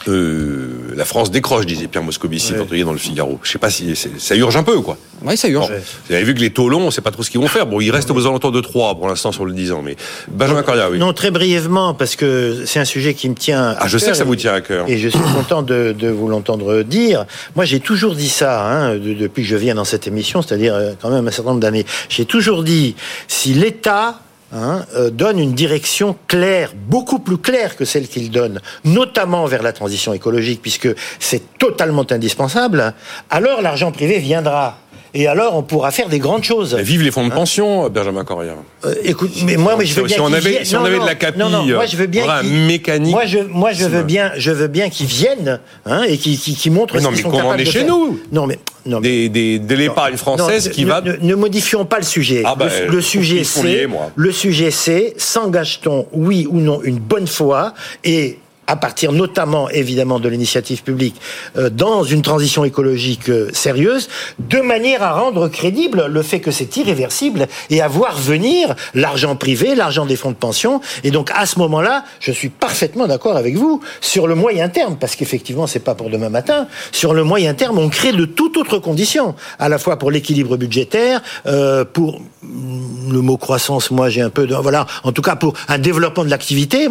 Euh, 0.09 0.93
la 0.95 1.05
France 1.05 1.31
décroche, 1.31 1.67
disait 1.67 1.89
Pierre 1.89 2.03
Moscovici 2.05 2.53
quand 2.57 2.67
il 2.71 2.81
est 2.81 2.85
dans 2.85 2.93
le 2.93 2.99
Figaro. 2.99 3.41
Je 3.43 3.51
sais 3.51 3.59
pas 3.59 3.71
si 3.71 3.95
ça 4.19 4.37
urge 4.37 4.57
un 4.57 4.63
peu, 4.63 4.81
quoi. 4.81 4.97
Oui, 5.25 5.37
ça 5.37 5.49
urge. 5.49 5.69
Vous 6.09 6.15
avez 6.15 6.23
vu 6.25 6.35
que 6.35 6.41
les 6.41 6.51
taux 6.51 6.69
longs, 6.69 6.83
on 6.87 6.91
sait 6.91 7.01
pas 7.01 7.11
trop 7.11 7.23
ce 7.23 7.31
qu'ils 7.31 7.41
vont 7.41 7.49
faire. 7.49 7.67
Bon, 7.67 7.81
ils 7.81 7.91
restent 7.91 8.11
aux 8.11 8.27
alentours 8.27 8.53
de 8.53 8.61
3 8.61 8.95
pour 8.97 9.09
l'instant 9.09 9.33
sur 9.33 9.45
le 9.45 9.53
10 9.53 9.73
ans, 9.73 9.83
mais 9.83 9.97
Benjamin 10.29 10.63
Coria, 10.63 10.91
oui. 10.91 10.99
Non, 10.99 11.13
très 11.13 11.31
brièvement, 11.31 11.95
parce 11.95 12.15
que 12.15 12.63
c'est 12.67 12.79
un 12.79 12.85
sujet 12.85 13.15
qui 13.15 13.29
me 13.29 13.35
tient. 13.35 13.71
à 13.71 13.77
Ah, 13.81 13.89
je 13.89 13.99
sais 13.99 14.07
cœur 14.07 14.13
que 14.13 14.19
ça 14.19 14.25
et- 14.25 14.27
vous 14.27 14.37
tient 14.37 14.53
à 14.55 14.61
cœur. 14.61 14.85
Et 14.89 14.99
je 14.99 15.09
suis 15.09 15.19
content 15.35 15.63
de, 15.63 15.95
de 15.99 16.09
vous 16.09 16.29
l'entendre 16.29 16.83
dire. 16.83 17.25
Moi, 17.57 17.65
j'ai 17.65 17.81
toujours 17.81 18.15
dit 18.15 18.29
ça 18.29 18.65
hein, 18.67 18.95
de- 18.97 19.15
depuis 19.15 19.43
que 19.43 19.49
je 19.49 19.57
viens 19.57 19.75
dans 19.75 19.85
cette 19.85 20.07
émission, 20.07 20.41
c'est-à-dire 20.43 20.75
euh, 20.75 20.93
quand 21.01 21.11
même 21.11 21.27
un 21.27 21.31
certain 21.31 21.51
nombre 21.51 21.63
d'années. 21.63 21.87
J'ai 22.09 22.27
toujours 22.27 22.63
dit, 22.63 22.95
si 23.29 23.55
l'État 23.55 24.21
hein, 24.57 24.87
euh, 24.97 25.11
donne 25.11 25.39
une 25.39 25.53
direction 25.53 26.17
claire, 26.27 26.73
beaucoup 26.75 27.19
plus 27.19 27.39
claire 27.39 27.77
que 27.77 27.85
celle 27.85 28.09
qu'il 28.09 28.31
donne, 28.31 28.61
notamment 28.85 29.47
vers 29.47 29.63
la 29.63 29.73
transition 29.73 30.13
écologique, 30.13 30.63
puisque 30.63 30.89
c'est 31.19 31.59
totalement 31.59 32.07
indispensable, 32.11 32.95
alors 33.31 33.63
l'argent 33.63 33.93
privé 33.93 34.19
viendra. 34.19 34.79
Et 35.19 35.27
alors, 35.27 35.57
on 35.57 35.63
pourra 35.63 35.91
faire 35.93 36.11
des 36.11 36.19
grandes 36.19 36.45
choses. 36.45 36.75
Mais 36.77 36.83
Vive 36.83 37.03
les 37.03 37.11
fonds 37.11 37.27
de 37.27 37.33
pension, 37.33 37.89
Benjamin 37.89 38.23
Coria. 38.23 38.53
Euh, 38.85 38.95
écoute, 39.03 39.31
mais 39.47 39.57
moi, 39.57 39.75
mais 39.79 39.87
je 39.87 39.99
veux 39.99 40.07
Si 40.07 40.15
bien 40.15 40.23
on 40.23 40.27
qu'ils 40.27 40.37
avait- 40.37 40.51
viennent. 40.51 40.65
si 40.67 40.77
on 40.77 40.85
avait 40.85 40.99
de 40.99 41.07
la 41.07 41.15
capille, 41.15 41.41
non, 41.41 41.49
non, 41.49 41.65
moi 41.65 41.87
je 41.87 41.97
veux 41.97 42.07
bien 42.07 42.25
voilà, 42.25 42.43
mécanique. 42.43 43.13
Moi 43.13 43.25
je, 43.25 43.39
moi 43.39 43.73
je 43.73 43.87
veux 43.87 44.03
bien, 44.03 44.33
je 44.37 44.51
veux 44.51 44.67
bien 44.69 44.91
qu'ils 44.91 45.07
viennent 45.07 45.59
hein, 45.87 46.03
et 46.07 46.19
qu'ils 46.19 46.39
qu'ils- 46.39 46.55
qu'ils 46.55 46.71
montrent 46.71 46.95
Mais 46.95 47.01
ce 47.01 47.05
non, 47.07 47.13
qu'ils 47.13 47.25
mais 47.25 47.31
qu'on 47.31 47.41
en 47.51 47.57
de 47.57 47.65
chez 47.65 47.71
faire. 47.81 47.87
nous. 47.87 48.21
Non 48.31 48.47
mais 48.47 48.59
non 48.85 49.01
mais. 49.01 49.09
Des, 49.09 49.29
des, 49.31 49.59
de 49.59 49.75
l'épargne 49.75 50.17
française 50.19 50.67
non, 50.67 50.73
qui 50.75 50.85
ne, 50.85 50.89
va. 50.91 51.01
ne, 51.01 51.13
ne 51.19 51.35
modifions 51.35 51.87
pas 51.87 51.97
le 51.99 52.05
sujet. 52.05 52.43
Ah 52.45 52.55
bah, 52.55 52.67
le, 52.87 52.93
le 52.93 52.99
euh, 52.99 53.01
sujet 53.01 53.43
sont 53.43 53.63
liés, 53.63 53.89
c'est 53.91 53.99
le 54.17 54.33
sujet 54.33 54.71
c'est 54.71 55.15
s'engage-t-on 55.17 56.07
oui 56.13 56.47
ou 56.51 56.61
non 56.61 56.83
une 56.83 56.99
bonne 56.99 57.27
fois 57.27 57.73
et 58.05 58.39
à 58.67 58.77
partir 58.77 59.13
notamment 59.13 59.69
évidemment 59.71 60.21
de 60.21 60.29
l'initiative 60.29 60.83
publique 60.83 61.21
euh, 61.57 61.71
dans 61.71 62.03
une 62.03 62.23
transition 62.23 62.65
écologique 62.65 63.29
euh, 63.29 63.49
sérieuse, 63.53 64.09
de 64.39 64.61
manière 64.61 65.03
à 65.03 65.13
rendre 65.13 65.49
crédible 65.49 66.07
le 66.07 66.23
fait 66.23 66.41
que 66.41 66.51
c'est 66.51 66.77
irréversible 66.77 67.47
et 67.71 67.81
à 67.81 67.89
voir 67.89 68.17
venir 68.17 68.75
l'argent 68.95 69.37
privé, 69.37 69.75
l'argent 69.75 70.07
des 70.07 70.17
fonds 70.17 70.31
de 70.31 70.37
pension. 70.37 70.81
Et 71.05 71.11
donc 71.11 71.31
à 71.35 71.47
ce 71.47 71.59
moment-là, 71.59 72.05
je 72.21 72.33
suis 72.33 72.49
parfaitement 72.49 73.07
d'accord 73.07 73.37
avec 73.37 73.57
vous 73.57 73.81
sur 74.01 74.27
le 74.27 74.35
moyen 74.35 74.69
terme, 74.69 74.97
parce 74.97 75.17
qu'effectivement 75.17 75.67
c'est 75.67 75.81
pas 75.81 75.95
pour 75.95 76.11
demain 76.11 76.29
matin. 76.29 76.67
Sur 76.93 77.15
le 77.15 77.25
moyen 77.25 77.55
terme, 77.55 77.79
on 77.79 77.89
crée 77.89 78.13
de 78.13 78.25
toutes 78.25 78.57
autres 78.57 78.79
conditions, 78.79 79.35
à 79.59 79.69
la 79.69 79.79
fois 79.79 79.99
pour 79.99 80.11
l'équilibre 80.11 80.57
budgétaire, 80.57 81.23
euh, 81.47 81.85
pour 81.85 82.21
mm, 82.43 83.13
le 83.13 83.21
mot 83.21 83.37
croissance, 83.37 83.91
moi 83.91 84.09
j'ai 84.09 84.23
un 84.23 84.31
peu 84.31 84.47
de 84.47 84.55
voilà, 84.55 84.87
en 85.05 85.13
tout 85.13 85.23
cas 85.23 85.37
pour 85.37 85.55
un 85.69 85.79
développement 85.79 86.25
de 86.25 86.31
l'activité, 86.31 86.89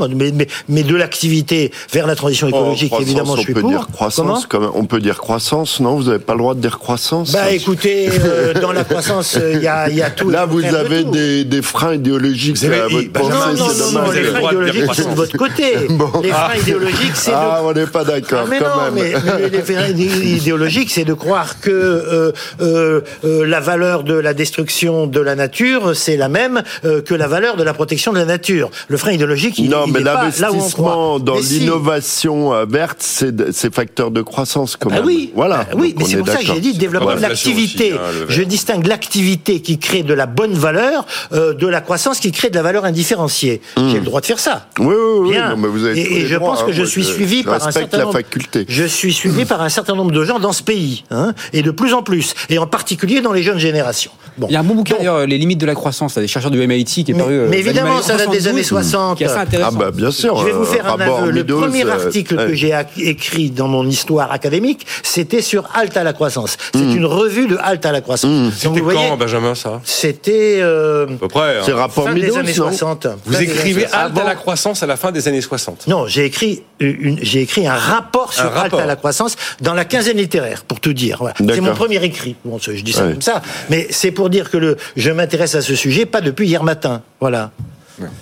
mais, 0.70 0.84
de 0.84 0.96
l'activité 0.96 1.65
vers 1.92 2.08
la 2.08 2.16
transition 2.16 2.48
écologique, 2.48 2.92
Oh, 2.92 2.96
croissance, 2.96 3.08
évidemment, 3.10 3.36
je 3.36 3.40
on 3.42 3.44
suis 3.44 3.54
peut 3.54 3.62
pour. 3.62 3.70
dire 3.70 3.88
croissance, 3.92 4.46
Comment. 4.48 4.72
On 4.76 4.86
peut 4.86 5.00
dire 5.00 5.18
croissance, 5.18 5.80
non 5.80 5.96
Vous 5.98 6.04
n'avez 6.06 6.20
pas 6.20 6.34
le 6.34 6.40
droit 6.40 6.54
de 6.56 6.60
dire 6.62 6.80
croissance 6.80 7.32
Bah 7.32 7.52
écoutez, 7.52 8.10
euh, 8.24 8.54
dans 8.54 8.72
la 8.72 8.84
croissance, 8.84 9.38
euh, 9.38 9.54
il 9.56 9.62
y, 9.62 9.68
a, 9.68 9.90
il 9.90 9.96
y 9.96 10.02
a 10.02 10.10
tout. 10.10 10.30
Là, 10.30 10.46
vous 10.46 10.62
de 10.62 10.68
avez 10.68 11.04
des, 11.04 11.44
des 11.46 11.62
freins 11.62 11.94
idéologiques 11.96 12.64
avez- 12.64 12.80
à 12.80 12.88
votre 12.88 13.12
bah, 13.12 13.20
Non, 13.24 13.30
pensée, 13.30 13.60
non, 13.60 13.68
non, 13.68 13.92
non. 13.92 14.04
Vous 14.06 14.12
avez 14.12 14.22
les 14.22 14.26
le 14.28 14.32
freins 14.32 14.50
idéologiques, 14.52 14.92
c'est 14.96 15.10
de 15.10 15.16
votre 15.16 15.38
côté. 15.38 15.74
Bon. 15.90 16.10
Les 16.22 16.30
freins 16.30 16.56
idéologiques, 16.62 17.16
c'est 17.16 17.32
Ah, 17.34 17.60
de... 17.62 17.68
on 17.68 17.74
n'est 17.74 17.88
pas 17.88 18.04
d'accord, 18.04 18.42
Ah, 18.44 18.48
mais 18.50 18.60
quand 18.60 18.66
non, 18.66 18.92
même. 18.92 18.94
mais, 18.96 19.14
mais 19.42 19.50
les 19.50 19.62
freins 19.62 19.88
idéologiques, 19.90 20.90
c'est 20.92 21.06
de 21.06 21.14
croire 21.14 21.60
que 21.60 21.70
euh, 21.72 22.32
euh, 22.62 23.02
euh, 23.24 23.46
la 23.46 23.60
valeur 23.60 24.04
de 24.04 24.14
la 24.14 24.34
destruction 24.34 25.08
de 25.08 25.20
la 25.20 25.36
nature, 25.36 25.96
c'est 25.96 26.18
la 26.18 26.30
même 26.30 26.64
euh, 26.84 27.02
que 27.02 27.14
la 27.14 27.28
valeur 27.28 27.56
de 27.58 27.64
la 27.64 27.74
protection 27.74 28.12
de 28.14 28.20
la 28.20 28.26
nature. 28.26 28.70
Le 28.88 28.98
frein 28.98 29.12
idéologique, 29.12 29.58
il, 29.60 29.70
Non, 29.70 29.84
il 29.88 29.94
mais 29.94 30.00
n'est 30.00 30.06
pas 30.06 30.30
là 30.40 30.52
où 30.52 30.58
on 30.62 30.70
croit. 30.70 31.20
dans 31.20 31.36
l'innovation 31.60 32.54
euh, 32.54 32.66
verte, 32.68 32.98
c'est 33.02 33.74
facteur 33.74 34.12
de 34.12 34.22
croissance 34.22 34.76
quand 34.76 34.90
Bah 34.90 34.98
même. 34.98 35.06
oui, 35.06 35.32
voilà. 35.36 35.58
Bah 35.58 35.68
oui, 35.76 35.94
Donc 35.94 36.00
mais 36.00 36.06
c'est 36.06 36.14
est 36.14 36.18
pour 36.20 36.28
ça 36.28 36.38
que 36.38 36.46
j'ai 36.46 36.60
dit 36.60 36.74
développement 36.78 37.10
Ah 37.12 37.16
bah, 37.16 37.22
de 37.22 37.28
l'activité. 37.28 37.94
hein, 37.94 37.98
le. 38.20 38.26
Je 38.30 38.42
distingue 38.44 38.86
l'activité 38.88 39.62
qui 39.62 39.78
crée 39.80 40.04
de 40.04 40.14
la 40.14 40.26
bonne 40.26 40.54
valeur 40.54 41.06
euh, 41.34 41.54
de 41.54 41.68
la 41.68 41.82
croissance 41.82 42.20
qui 42.20 42.32
crée 42.32 42.50
de 42.50 42.56
la 42.56 42.64
valeur 42.64 42.86
indifférenciée. 42.86 43.62
J'ai 43.78 44.00
le 44.00 44.06
droit 44.06 44.22
de 44.22 44.26
faire 44.26 44.40
ça. 44.40 44.68
Oui, 44.80 44.86
oui, 44.88 45.30
oui. 45.32 45.38
Non, 45.38 45.58
mais 45.58 45.68
vous 45.68 45.84
avez 45.86 46.00
et 46.00 46.26
je 46.26 46.36
droits, 46.36 46.52
pense 46.52 46.64
que 46.64 46.70
hein. 46.72 46.74
je 46.74 46.84
suis 46.84 47.04
suivi 47.04 47.40
je 47.42 47.46
par 47.46 47.66
un 47.68 47.72
certain 47.72 47.98
la 47.98 48.04
nombre. 48.04 48.16
faculté. 48.18 48.66
Je 48.68 48.84
suis 48.84 49.14
suivi 49.14 49.46
par 49.46 49.62
un 49.62 49.70
certain 49.70 49.96
nombre 49.96 50.12
de 50.12 50.24
gens 50.24 50.40
dans 50.40 50.54
ce 50.54 50.64
pays, 50.64 51.04
hein, 51.12 51.34
et 51.54 51.62
de 51.62 51.72
plus 51.72 51.94
en 51.94 52.04
plus, 52.04 52.34
et 52.50 52.58
en 52.58 52.68
particulier 52.68 53.22
dans 53.22 53.32
les 53.34 53.44
jeunes 53.44 53.60
générations. 53.60 54.12
Bon. 54.38 54.48
Il 54.50 54.54
y 54.54 54.56
a 54.58 54.60
un 54.60 54.64
bon 54.64 54.76
bouquin 54.76 54.96
d'ailleurs, 54.98 55.26
Les 55.28 55.38
limites 55.38 55.60
de 55.62 55.66
la 55.66 55.76
croissance, 55.76 56.16
là, 56.16 56.22
des 56.22 56.28
chercheurs 56.28 56.52
du 56.52 56.60
MIT 56.66 56.86
qui 56.86 57.12
est 57.12 57.14
Mais- 57.14 57.20
paru. 57.20 57.34
euh, 57.34 57.48
mais 57.50 57.60
évidemment, 57.60 58.02
ça 58.02 58.18
date 58.18 58.32
des 58.32 58.40
72, 58.42 58.48
années 58.50 58.64
60. 58.64 59.18
Qui 59.18 59.24
est 59.24 59.28
assez 59.28 59.36
Ah 59.38 59.42
intéressant. 59.42 59.72
bah 59.78 59.92
bien 59.92 60.12
sûr. 60.12 60.38
Je 60.38 60.46
vais 60.46 60.52
vous 60.52 60.64
euh, 60.64 60.66
faire 60.66 60.94
un 60.94 61.00
aveu. 61.00 61.32
Le 61.32 61.46
premier 61.46 61.86
euh, 61.86 61.92
article 61.94 62.36
que 62.36 62.54
j'ai 62.54 62.74
écrit 62.98 63.50
dans 63.50 63.68
mon 63.68 63.88
histoire 63.88 64.32
académique, 64.32 64.86
c'était 65.04 65.42
sur 65.42 65.70
Halte 65.74 65.96
à 65.98 66.04
la 66.04 66.14
croissance. 66.14 66.58
C'est 66.74 66.82
Mm. 66.82 66.98
une 66.98 67.06
revue 67.06 67.48
de 67.48 67.58
Halte 67.58 67.86
à 67.86 67.92
la 67.92 68.02
croissance. 68.02 68.32
Donc, 68.64 68.78
C'était 68.78 68.82
quand, 68.82 69.18
Benjamin, 69.18 69.56
ça? 69.56 69.80
c'était 69.84 70.60
euh, 70.62 71.06
À 71.06 71.18
peu 71.18 71.28
près. 71.28 71.58
hein. 71.58 71.62
C'est 71.66 71.72
rapport 71.72 72.06
fin 72.06 72.14
des 72.14 72.22
Meadows, 72.22 72.38
années 72.38 72.50
non 72.58 72.72
60. 72.72 73.08
Vous 73.26 73.42
écrivez 73.42 73.86
années 73.86 73.92
60. 73.92 73.94
halte 74.06 74.18
à 74.20 74.24
la 74.26 74.36
croissance 74.36 74.84
à 74.84 74.86
la 74.88 74.98
fin 74.98 75.12
des 75.12 75.28
années 75.28 75.42
60. 75.42 75.88
Non, 75.88 76.08
j'ai 76.08 76.26
écrit 76.26 76.64
une, 76.80 77.20
j'ai 77.22 77.42
écrit 77.42 77.68
un 77.68 77.76
rapport 77.76 78.34
sur 78.34 78.44
Un 78.46 78.64
Halte 78.64 78.74
à 78.74 78.86
la 78.86 78.96
croissance 78.98 79.36
dans 79.62 79.74
la 79.74 79.86
quinzaine 79.86 80.18
littéraire, 80.18 80.64
pour 80.68 80.80
tout 80.80 80.94
dire. 80.94 81.18
Voilà. 81.20 81.36
C'est 81.40 81.62
mon 81.62 81.74
premier 81.74 82.04
écrit. 82.04 82.36
Bon, 82.44 82.58
je 82.62 82.72
dis 82.72 82.92
ça 82.92 83.06
Ouais. 83.06 83.14
comme 83.14 83.22
ça, 83.22 83.42
mais 83.70 83.88
c'est 83.92 84.12
pour 84.12 84.25
dire 84.30 84.50
que 84.50 84.58
le, 84.58 84.78
je 84.96 85.12
m'intéresse 85.12 85.56
à 85.56 85.62
ce 85.62 85.76
sujet 85.76 86.06
pas 86.06 86.22
depuis 86.22 86.48
hier 86.48 86.64
matin. 86.64 87.02
Voilà. 87.20 87.52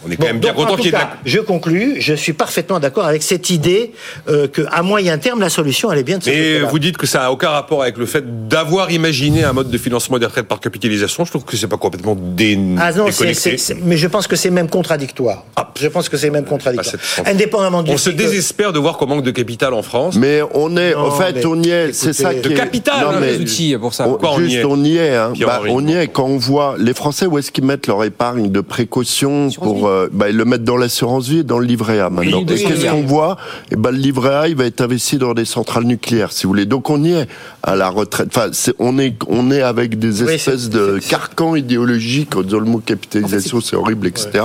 On 0.05 0.11
est 0.11 0.15
quand 0.17 0.25
même 0.25 0.39
bien 0.39 0.53
content 0.53 0.75
qu'il 0.75 0.85
y 0.85 0.87
ait 0.89 0.91
de 0.91 0.97
la... 0.97 1.13
Je 1.25 1.39
conclus. 1.39 1.95
Je 1.99 2.13
suis 2.13 2.33
parfaitement 2.33 2.79
d'accord 2.79 3.05
avec 3.05 3.23
cette 3.23 3.49
idée 3.49 3.91
euh, 4.29 4.47
que 4.47 4.61
à 4.71 4.83
moyen 4.83 5.17
terme, 5.17 5.39
la 5.39 5.49
solution, 5.49 5.91
elle 5.91 5.99
est 5.99 6.03
bien 6.03 6.17
de 6.19 6.23
ce 6.23 6.29
Mais 6.29 6.59
vous 6.59 6.79
dites 6.79 6.97
que 6.97 7.07
ça 7.07 7.19
n'a 7.19 7.31
aucun 7.31 7.49
rapport 7.49 7.81
avec 7.81 7.97
le 7.97 8.05
fait 8.05 8.47
d'avoir 8.47 8.91
imaginé 8.91 9.43
un 9.43 9.53
mode 9.53 9.69
de 9.69 9.77
financement 9.77 10.19
des 10.19 10.25
retraites 10.25 10.47
par 10.47 10.59
capitalisation. 10.59 11.25
Je 11.25 11.31
trouve 11.31 11.43
que 11.45 11.57
c'est 11.57 11.67
pas 11.67 11.77
complètement 11.77 12.15
dé... 12.15 12.57
Ah 12.79 12.91
non, 12.91 13.05
déconnecté. 13.05 13.33
c'est- 13.35 13.57
c'est- 13.57 13.77
mais 13.83 13.97
je 13.97 14.07
pense 14.07 14.27
que 14.27 14.35
c'est 14.35 14.49
même 14.51 14.69
contradictoire. 14.69 15.43
je 15.79 15.87
pense 15.87 16.09
que 16.09 16.17
c'est 16.17 16.29
même 16.29 16.45
contradictoire. 16.45 16.95
Ah, 16.95 16.99
cette- 17.17 17.27
Indépendamment 17.27 17.83
du 17.83 17.91
On 17.91 17.97
se 17.97 18.09
que- 18.11 18.15
désespère 18.15 18.73
de 18.73 18.79
voir 18.79 18.97
qu'on 18.97 19.07
manque 19.07 19.23
de 19.23 19.31
capital 19.31 19.73
en 19.73 19.81
France. 19.81 20.15
Mais 20.17 20.41
on 20.53 20.77
est, 20.77 20.93
en 20.93 21.11
fait, 21.11 21.33
mais 21.35 21.45
on 21.45 21.61
y 21.61 21.69
est. 21.69 21.93
C'est 21.93 22.13
ça 22.13 22.31
écoutez- 22.33 22.49
qui 22.49 22.53
De 22.53 22.57
capital, 22.59 23.01
Non, 23.01 23.09
hein, 23.11 23.17
mais 23.19 23.31
les 23.33 23.39
outils 23.41 23.75
pour 23.79 23.93
ça. 23.93 24.05
on- 24.05 24.09
Pourquoi 24.11 24.33
on 24.33 24.39
y 24.41 24.43
juste, 24.49 24.57
est 24.57 24.65
on 24.65 24.83
y 24.83 24.97
est. 24.97 25.15
hein. 25.15 25.31
Pierre 25.33 25.47
Bah, 25.47 25.61
on 25.69 25.87
y 25.87 25.93
est 25.93 26.07
quand 26.07 26.25
on 26.25 26.37
voit 26.37 26.75
les 26.77 26.93
Français 26.93 27.25
où 27.25 27.37
est-ce 27.37 27.51
qu'ils 27.51 27.63
mettent 27.65 27.87
leur 27.87 28.03
épargne 28.03 28.51
de 28.51 28.61
précaution 28.61 29.49
pour 29.63 29.87
euh, 29.87 30.07
bah, 30.11 30.29
ils 30.29 30.35
le 30.37 30.45
mettent 30.45 30.63
dans 30.63 30.77
l'assurance 30.77 31.27
vie 31.27 31.39
et 31.39 31.43
dans 31.43 31.59
le 31.59 31.65
livret 31.65 31.99
A 31.99 32.09
maintenant. 32.09 32.41
Et 32.41 32.45
qu'est-ce 32.45 32.85
qu'on 32.91 33.01
voit? 33.03 33.37
Et 33.71 33.75
ben 33.75 33.91
le 33.91 33.97
livret 33.97 34.33
A, 34.35 34.47
il 34.47 34.55
va 34.55 34.65
être 34.65 34.81
investi 34.81 35.17
dans 35.17 35.33
des 35.33 35.45
centrales 35.45 35.83
nucléaires, 35.85 36.31
si 36.31 36.43
vous 36.43 36.49
voulez. 36.49 36.65
Donc 36.65 36.89
on 36.89 37.03
y 37.03 37.13
est 37.13 37.27
à 37.63 37.75
la 37.75 37.89
retraite. 37.89 38.27
Enfin, 38.35 38.49
c'est- 38.51 38.73
on 38.79 38.99
est 38.99 39.15
on 39.27 39.51
est 39.51 39.61
avec 39.61 39.97
des 39.99 40.23
espèces 40.23 40.69
de 40.69 40.99
carcans 40.99 41.55
idéologiques. 41.55 42.37
Disant 42.43 42.59
le 42.59 42.65
mot 42.65 42.79
capitalisation, 42.79 43.61
c'est 43.61 43.75
horrible, 43.75 44.07
etc. 44.07 44.43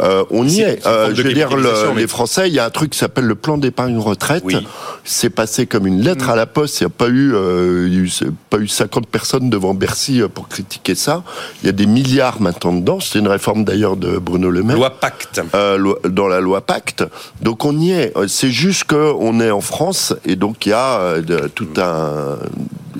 Euh, 0.00 0.24
on 0.30 0.46
y 0.46 0.60
est. 0.60 0.86
Euh, 0.86 1.12
je 1.14 1.22
veux 1.22 1.32
dire, 1.32 1.56
le- 1.56 1.70
mais- 1.94 2.00
les 2.02 2.06
Français, 2.06 2.48
il 2.48 2.54
y 2.54 2.58
a 2.58 2.64
un 2.64 2.70
truc 2.70 2.90
qui 2.90 2.98
s'appelle 2.98 3.24
le 3.24 3.34
plan 3.34 3.58
d'épargne 3.58 3.98
retraite. 3.98 4.42
Oui. 4.44 4.56
C'est 5.04 5.30
passé 5.30 5.66
comme 5.66 5.86
une 5.86 6.00
lettre 6.02 6.28
à 6.30 6.36
la 6.36 6.46
poste. 6.46 6.80
Il 6.80 6.84
n'y 6.84 6.86
a 6.86 6.90
pas 6.90 7.08
eu, 7.08 7.32
euh, 7.34 7.84
il 7.88 7.94
y 7.94 7.98
a 7.98 8.00
eu- 8.00 8.08
c'est 8.08 8.30
pas 8.50 8.58
eu 8.58 8.68
50 8.68 9.06
personnes 9.06 9.50
devant 9.50 9.74
Bercy 9.74 10.20
euh, 10.22 10.28
pour 10.28 10.48
critiquer 10.48 10.94
ça. 10.94 11.22
Il 11.62 11.66
y 11.66 11.68
a 11.68 11.72
des 11.72 11.86
milliards 11.86 12.40
maintenant 12.40 12.72
dedans. 12.72 12.98
C'est 13.00 13.18
une 13.18 13.28
réforme 13.28 13.64
d'ailleurs 13.64 13.96
de 13.96 14.18
Bruno 14.18 14.45
Le 14.50 14.62
Maire. 14.62 14.76
Loi 14.76 14.90
Pacte. 14.90 15.40
Euh, 15.54 15.94
dans 16.04 16.28
la 16.28 16.40
loi 16.40 16.60
Pacte. 16.60 17.04
Donc 17.40 17.64
on 17.64 17.78
y 17.78 17.92
est. 17.92 18.12
C'est 18.28 18.50
juste 18.50 18.84
qu'on 18.84 19.40
est 19.40 19.50
en 19.50 19.60
France 19.60 20.14
et 20.24 20.36
donc 20.36 20.66
il 20.66 20.70
y 20.70 20.72
a 20.72 20.98
euh, 20.98 21.48
tout 21.54 21.68
un 21.76 22.38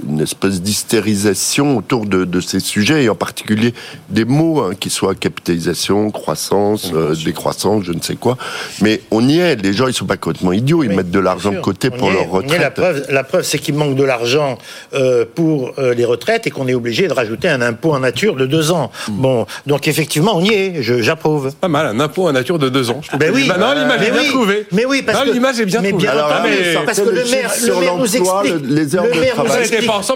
une 0.09 0.21
espèce 0.21 0.61
d'hystérisation 0.63 1.77
autour 1.79 2.07
de, 2.07 2.25
de 2.25 2.41
ces 2.41 2.61
sujets 2.61 3.05
et 3.05 3.09
en 3.09 3.15
particulier 3.15 3.75
des 4.09 4.25
mots 4.25 4.61
hein, 4.63 4.71
qui 4.79 4.91
soient 4.91 5.15
capitalisation, 5.15 6.11
croissance, 6.11 6.91
euh, 6.95 7.15
décroissance, 7.25 7.85
je 7.85 7.93
ne 7.93 8.01
sais 8.01 8.17
quoi. 8.17 8.37
Mais 8.81 9.01
on 9.11 9.27
y 9.29 9.39
est. 9.39 9.57
Les 9.63 9.73
gens 9.73 9.87
ils 9.89 9.95
sont 9.95 10.07
pas 10.07 10.17
complètement 10.17 10.53
idiots. 10.53 10.83
Ils 10.83 10.91
Oui, 10.91 10.97
mettent 10.97 11.11
de 11.11 11.19
l'argent 11.21 11.53
de 11.53 11.61
côté 11.61 11.89
On 11.93 11.97
pour 11.97 12.11
leur. 12.11 12.23
La 12.25 12.29
retraite. 12.29 12.75
preuve, 12.75 13.07
la 13.11 13.25
preuve 13.25 13.43
c'est 13.43 13.59
qu'il 13.59 13.75
manque 13.75 13.95
de 13.97 14.05
l'argent 14.05 14.59
euh, 14.95 15.25
pour 15.35 15.73
euh, 15.79 15.95
les 15.95 16.05
retraites 16.05 16.47
et 16.47 16.51
qu'on 16.51 16.69
est 16.69 16.75
obligé 16.75 17.09
de 17.09 17.13
rajouter 17.13 17.49
un 17.49 17.61
impôt 17.63 17.93
en 17.95 18.01
nature 18.01 18.37
de 18.37 18.47
deux 18.47 18.71
ans. 18.71 18.91
Hmm. 19.09 19.13
Bon, 19.21 19.47
donc 19.67 19.89
effectivement, 19.89 20.33
on 20.37 20.41
y 20.41 20.53
est. 20.53 20.83
J'approuve. 20.83 21.53
Pas 21.61 21.69
mal, 21.69 21.87
un 21.87 22.01
impôt 22.01 22.29
en 22.29 22.33
nature 22.33 22.59
de 22.59 22.69
deux 22.69 22.91
ans. 22.91 23.01
Je 23.11 23.17
Ben 23.17 23.31
oui. 23.35 23.43
l'image- 23.43 23.59
non, 23.59 23.73
l'image 23.75 24.01
Mais 24.01 24.07
est 24.07 24.11
bien 24.11 24.21
oui. 24.23 24.29
trouvée. 24.29 24.67
Mais 24.73 24.85
oui, 24.85 25.03
parce 25.03 25.19
Non, 25.21 25.25
que- 25.27 25.33
l'image 25.33 25.61
est 25.61 25.65
bien 25.67 25.81
mais 25.81 25.89
trouvée. 25.91 26.05
bien 26.05 26.13
Alors, 26.13 26.27
entendu, 26.33 26.49
mais- 26.51 26.85
parce 26.85 27.01
que 27.01 27.09
le 27.09 27.25
maire, 27.31 27.53
le 27.67 27.81
maire 27.81 27.97
nous 27.97 28.05
explique, 28.17 28.53
le- 28.63 28.75
les 28.75 28.97
heures 28.97 29.05
le 29.05 29.13
de 29.15 29.21
maire 29.21 29.35
nous 29.39 29.45
travail. 29.45 29.67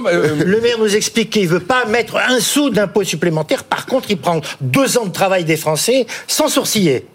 Euh, 0.06 0.44
le 0.44 0.61
maire 0.61 0.78
nous 0.78 0.96
explique 0.96 1.30
qu'il 1.30 1.48
veut 1.48 1.61
pas 1.61 1.85
mettre 1.87 2.16
un 2.16 2.40
sou 2.40 2.70
d'impôt 2.70 3.04
supplémentaire. 3.04 3.64
Par 3.64 3.87
contre, 3.87 4.11
il 4.11 4.18
prend 4.18 4.40
deux 4.61 4.98
ans 4.98 5.06
de 5.06 5.12
travail 5.12 5.44
des 5.44 5.56
Français 5.56 6.06
sans 6.26 6.48
sourciller. 6.48 7.06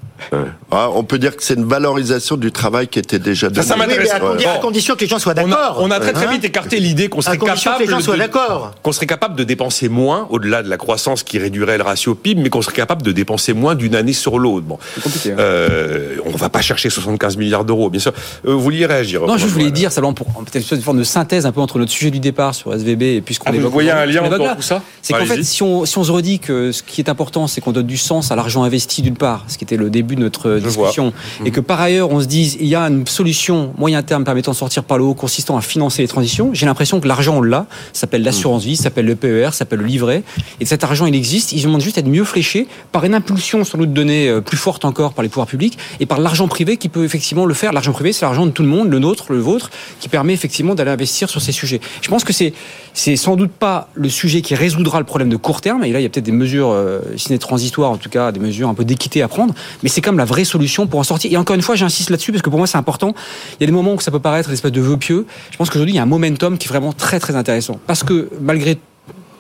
Ah, 0.71 0.89
on 0.93 1.03
peut 1.03 1.19
dire 1.19 1.35
que 1.35 1.43
c'est 1.43 1.53
une 1.55 1.65
valorisation 1.65 2.37
du 2.37 2.51
travail 2.51 2.87
qui 2.87 2.99
était 2.99 3.19
déjà 3.19 3.53
Ça, 3.53 3.61
ça 3.61 3.75
donné. 3.75 3.93
Oui, 3.97 3.99
mais 4.03 4.09
à, 4.09 4.19
condi- 4.19 4.45
à 4.45 4.53
Bon. 4.55 4.59
condition 4.61 4.95
que 4.95 5.01
les 5.01 5.07
gens 5.07 5.19
soient 5.19 5.33
On 5.37 5.39
a, 5.41 5.43
d'accord. 5.47 5.77
on 5.81 5.91
a 5.91 5.99
très 5.99 6.13
très 6.13 6.25
Hein 6.27 6.31
vite 6.31 6.43
écarté 6.45 6.79
l'idée 6.79 7.07
qu'on 7.09 7.21
serait 7.21 7.37
capable 7.37 7.83
les 7.83 7.87
gens 7.87 7.99
soient 7.99 8.15
de- 8.15 8.19
d'accord. 8.19 8.73
qu'on 8.81 8.91
serait 8.91 9.05
capable 9.05 9.35
de 9.35 9.43
dépenser 9.43 9.89
moins 9.89 10.27
au-delà 10.29 10.63
de 10.63 10.69
la 10.69 10.77
croissance 10.77 11.23
qui 11.23 11.37
réduirait 11.37 11.77
le 11.77 11.83
ratio 11.83 12.15
PIB, 12.15 12.41
mais 12.41 12.49
qu'on 12.49 12.61
serait 12.61 12.73
capable 12.75 13.01
de 13.03 13.11
dépenser 13.11 13.53
moins 13.53 13.75
d'une 13.75 13.95
année 13.95 14.13
sur 14.13 14.39
l'autre. 14.39 14.65
Bon, 14.65 14.79
compliqué, 15.03 15.31
hein. 15.33 15.35
euh, 15.39 16.15
on 16.25 16.31
va 16.35 16.49
pas 16.49 16.61
chercher 16.61 16.89
75 16.89 17.37
milliards 17.37 17.65
d'euros, 17.65 17.89
bien 17.89 17.99
sûr. 17.99 18.13
Euh, 18.47 18.53
vous 18.53 18.61
vouliez 18.61 18.85
réagir 18.85 19.21
Non, 19.25 19.37
je 19.37 19.45
voulais 19.45 19.71
dire 19.71 19.91
simplement 19.91 20.13
pour 20.13 20.27
peut-être 20.45 20.71
une 20.73 20.81
forme 20.81 20.99
de 20.99 21.03
synthèse 21.03 21.45
un 21.45 21.51
peu 21.51 21.61
entre 21.61 21.77
notre 21.79 21.91
sujet 21.91 22.11
du 22.11 22.19
départ 22.19 22.55
sur 22.55 22.73
SVB 22.73 23.03
et 23.03 23.21
puis 23.21 23.35
ce 23.35 23.39
qu'on 23.39 23.49
Ah, 23.49 23.57
vous 23.57 23.69
voyez 23.69 23.91
un 23.91 24.05
lien 24.05 24.23
entre 24.23 24.55
tout 24.55 24.61
ça 24.61 24.81
C'est 25.01 25.13
qu'en 25.13 25.25
fait, 25.25 25.43
si 25.43 25.61
on, 25.63 25.85
si 25.85 25.97
on 25.97 26.03
se 26.03 26.11
redit 26.11 26.39
que 26.39 26.71
ce 26.71 26.83
qui 26.83 27.01
est 27.01 27.09
important, 27.09 27.47
c'est 27.47 27.61
qu'on 27.61 27.71
donne 27.71 27.85
du 27.87 27.97
sens 27.97 28.31
à 28.31 28.35
l'argent 28.35 28.63
investi 28.63 29.01
d'une 29.01 29.17
part, 29.17 29.43
ce 29.47 29.57
qui 29.57 29.63
était 29.63 29.77
le 29.77 29.89
début 29.89 30.04
de 30.13 30.21
notre 30.21 30.59
discussion, 30.59 31.11
et 31.43 31.51
que 31.51 31.59
par 31.59 31.81
ailleurs 31.81 32.11
on 32.11 32.21
se 32.21 32.27
dise 32.27 32.57
il 32.59 32.67
y 32.67 32.75
a 32.75 32.81
une 32.83 33.07
solution 33.07 33.73
moyen 33.77 34.03
terme 34.03 34.23
permettant 34.23 34.51
de 34.51 34.55
sortir 34.55 34.83
par 34.83 34.99
le 34.99 35.03
haut 35.03 35.15
consistant 35.15 35.57
à 35.57 35.61
financer 35.61 36.03
les 36.03 36.07
transitions, 36.07 36.51
j'ai 36.53 36.67
l'impression 36.67 36.99
que 36.99 37.07
l'argent 37.07 37.37
on 37.37 37.41
l'a, 37.41 37.65
ça 37.93 38.01
s'appelle 38.01 38.21
l'assurance 38.21 38.63
vie, 38.63 38.75
ça 38.75 38.83
s'appelle 38.83 39.05
le 39.05 39.15
PER, 39.15 39.45
ça 39.45 39.59
s'appelle 39.59 39.79
le 39.79 39.85
livret, 39.85 40.23
et 40.59 40.65
cet 40.65 40.83
argent 40.83 41.07
il 41.07 41.15
existe, 41.15 41.51
il 41.51 41.63
demande 41.63 41.81
juste 41.81 41.97
à 41.97 42.01
être 42.01 42.07
mieux 42.07 42.23
fléché 42.23 42.67
par 42.91 43.03
une 43.05 43.15
impulsion 43.15 43.63
sans 43.63 43.77
doute 43.77 43.93
donnée 43.93 44.29
euh, 44.29 44.41
plus 44.41 44.57
forte 44.57 44.85
encore 44.85 45.13
par 45.13 45.23
les 45.23 45.29
pouvoirs 45.29 45.47
publics 45.47 45.77
et 45.99 46.05
par 46.05 46.19
l'argent 46.19 46.47
privé 46.47 46.77
qui 46.77 46.89
peut 46.89 47.03
effectivement 47.03 47.45
le 47.45 47.53
faire. 47.53 47.73
L'argent 47.73 47.91
privé, 47.91 48.13
c'est 48.13 48.25
l'argent 48.25 48.45
de 48.45 48.51
tout 48.51 48.63
le 48.63 48.69
monde, 48.69 48.89
le 48.89 48.99
nôtre, 48.99 49.31
le 49.31 49.39
vôtre, 49.39 49.69
qui 49.99 50.09
permet 50.09 50.33
effectivement 50.33 50.75
d'aller 50.75 50.91
investir 50.91 51.29
sur 51.29 51.41
ces 51.41 51.51
sujets. 51.51 51.81
Je 52.01 52.09
pense 52.09 52.23
que 52.23 52.33
c'est 52.33 52.53
c'est 52.93 53.17
sans 53.17 53.35
doute 53.35 53.51
pas 53.51 53.89
le 53.93 54.07
sujet 54.09 54.41
qui 54.41 54.55
résoudra 54.55 54.99
le 54.99 55.05
problème 55.05 55.29
de 55.29 55.35
court 55.35 55.59
terme. 55.59 55.83
Et 55.83 55.91
là, 55.91 55.99
il 55.99 56.03
y 56.03 56.05
a 56.05 56.09
peut-être 56.09 56.25
des 56.25 56.31
mesures, 56.31 56.69
euh, 56.69 57.01
si 57.17 57.25
ce 57.25 57.33
n'est 57.33 57.39
transitoires, 57.39 57.91
en 57.91 57.97
tout 57.97 58.09
cas, 58.09 58.31
des 58.31 58.39
mesures 58.39 58.69
un 58.69 58.73
peu 58.73 58.85
d'équité 58.85 59.21
à 59.21 59.27
prendre. 59.27 59.53
Mais 59.83 59.89
c'est 59.95 60.01
quand 60.01 60.11
même 60.11 60.17
la 60.17 60.25
vraie 60.25 60.43
solution 60.43 60.87
pour 60.87 60.99
en 60.99 61.03
sortir. 61.03 61.31
Et 61.31 61.37
encore 61.37 61.55
une 61.55 61.61
fois, 61.61 61.75
j'insiste 61.75 62.09
là-dessus 62.09 62.33
parce 62.33 62.41
que 62.41 62.49
pour 62.49 62.59
moi, 62.59 62.67
c'est 62.67 62.77
important. 62.77 63.13
Il 63.53 63.61
y 63.61 63.63
a 63.63 63.67
des 63.67 63.71
moments 63.71 63.93
où 63.93 63.99
ça 64.01 64.11
peut 64.11 64.19
paraître 64.19 64.49
une 64.49 64.53
espèce 64.53 64.73
de 64.73 64.81
vœu 64.81 64.97
pieux. 64.97 65.25
Je 65.51 65.57
pense 65.57 65.69
qu'aujourd'hui, 65.69 65.93
il 65.93 65.95
y 65.95 65.99
a 65.99 66.03
un 66.03 66.07
momentum 66.07 66.57
qui 66.57 66.67
est 66.67 66.69
vraiment 66.69 66.91
très 66.91 67.17
très 67.21 67.37
intéressant. 67.37 67.79
Parce 67.87 68.03
que 68.03 68.27
malgré 68.41 68.77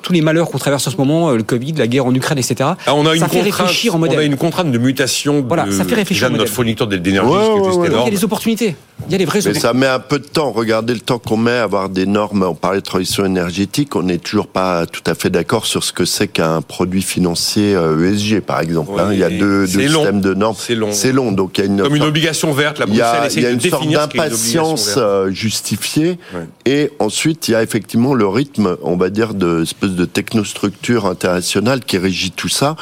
tous 0.01 0.13
les 0.13 0.21
malheurs 0.21 0.49
qu'on 0.49 0.57
traverse 0.57 0.87
en 0.87 0.91
ce 0.91 0.97
moment, 0.97 1.31
euh, 1.31 1.35
le 1.35 1.43
Covid, 1.43 1.73
la 1.73 1.87
guerre 1.87 2.05
en 2.05 2.13
Ukraine, 2.13 2.37
etc. 2.37 2.69
Ah, 2.85 2.93
on 2.95 3.05
a 3.05 3.15
une 3.15 3.19
ça 3.19 3.27
fait 3.27 3.39
contrainte, 3.39 3.67
réfléchir 3.67 3.95
en 3.95 3.97
on 3.97 3.99
modèle. 3.99 4.19
a 4.19 4.23
une 4.23 4.37
contrainte 4.37 4.71
de 4.71 4.77
mutation 4.77 5.41
de, 5.41 5.47
Voilà, 5.47 5.65
ça 5.71 5.83
fait 5.83 5.95
réfléchir 5.95 6.29
déjà 6.29 6.37
notre 6.37 6.51
fournisseur 6.51 6.87
d'énergie, 6.87 7.27
Ouais, 7.29 7.37
ouais. 7.37 7.87
Il 7.89 8.03
y 8.05 8.07
a 8.07 8.09
des 8.11 8.23
opportunités. 8.23 8.75
Il 9.07 9.11
y 9.11 9.15
a 9.15 9.17
des 9.17 9.25
vraies 9.25 9.41
Mais 9.45 9.53
ça 9.53 9.73
met 9.73 9.87
un 9.87 9.99
peu 9.99 10.19
de 10.19 10.25
temps. 10.25 10.51
Regardez 10.51 10.93
le 10.93 10.99
temps 10.99 11.19
qu'on 11.19 11.37
met 11.37 11.51
à 11.51 11.63
avoir 11.63 11.89
des 11.89 12.05
normes. 12.05 12.43
On 12.43 12.55
parlait 12.55 12.79
de 12.79 12.85
transition 12.85 13.25
énergétique. 13.25 13.95
On 13.95 14.03
n'est 14.03 14.17
toujours 14.17 14.47
pas 14.47 14.85
tout 14.85 15.03
à 15.05 15.15
fait 15.15 15.29
d'accord 15.29 15.65
sur 15.65 15.83
ce 15.83 15.91
que 15.91 16.05
c'est 16.05 16.27
qu'un 16.27 16.61
produit 16.61 17.01
financier 17.01 17.75
euh, 17.75 18.11
ESG, 18.11 18.39
par 18.39 18.61
exemple. 18.61 18.91
Oui, 18.93 19.01
hein. 19.01 19.09
Il 19.11 19.19
y 19.19 19.23
a 19.23 19.29
deux, 19.29 19.67
systèmes 19.67 20.21
de 20.21 20.33
normes. 20.33 20.55
C'est 20.57 20.75
long. 20.75 20.91
C'est 20.91 21.11
long. 21.11 21.31
Donc 21.31 21.57
il 21.57 21.61
y 21.61 21.67
a 21.67 21.67
une, 21.67 21.81
Comme 21.81 21.95
une 21.95 22.03
obligation 22.03 22.51
verte, 22.53 22.79
la 22.79 22.85
il 22.87 22.95
y 22.95 23.01
a, 23.01 23.27
il 23.27 23.41
y 23.41 23.45
a 23.45 23.51
une 23.51 23.61
sorte 23.61 23.87
d'impatience 23.87 24.95
euh, 24.97 25.29
justifiée. 25.29 26.17
Ouais. 26.33 26.47
Et 26.65 26.91
ensuite, 26.99 27.47
il 27.47 27.51
y 27.51 27.55
a 27.55 27.63
effectivement 27.63 28.13
le 28.13 28.27
rythme, 28.27 28.77
on 28.81 28.95
va 28.95 29.09
dire, 29.09 29.33
de 29.33 29.61
espèce 29.63 29.91
de 29.91 30.05
technostructure 30.05 31.05
internationale 31.05 31.81
qui 31.81 31.97
régit 31.97 32.31
tout 32.31 32.49
ça, 32.49 32.75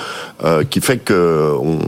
euh, 0.44 0.64
qui 0.64 0.80
fait 0.80 1.00
que, 1.00 1.54
on, 1.60 1.80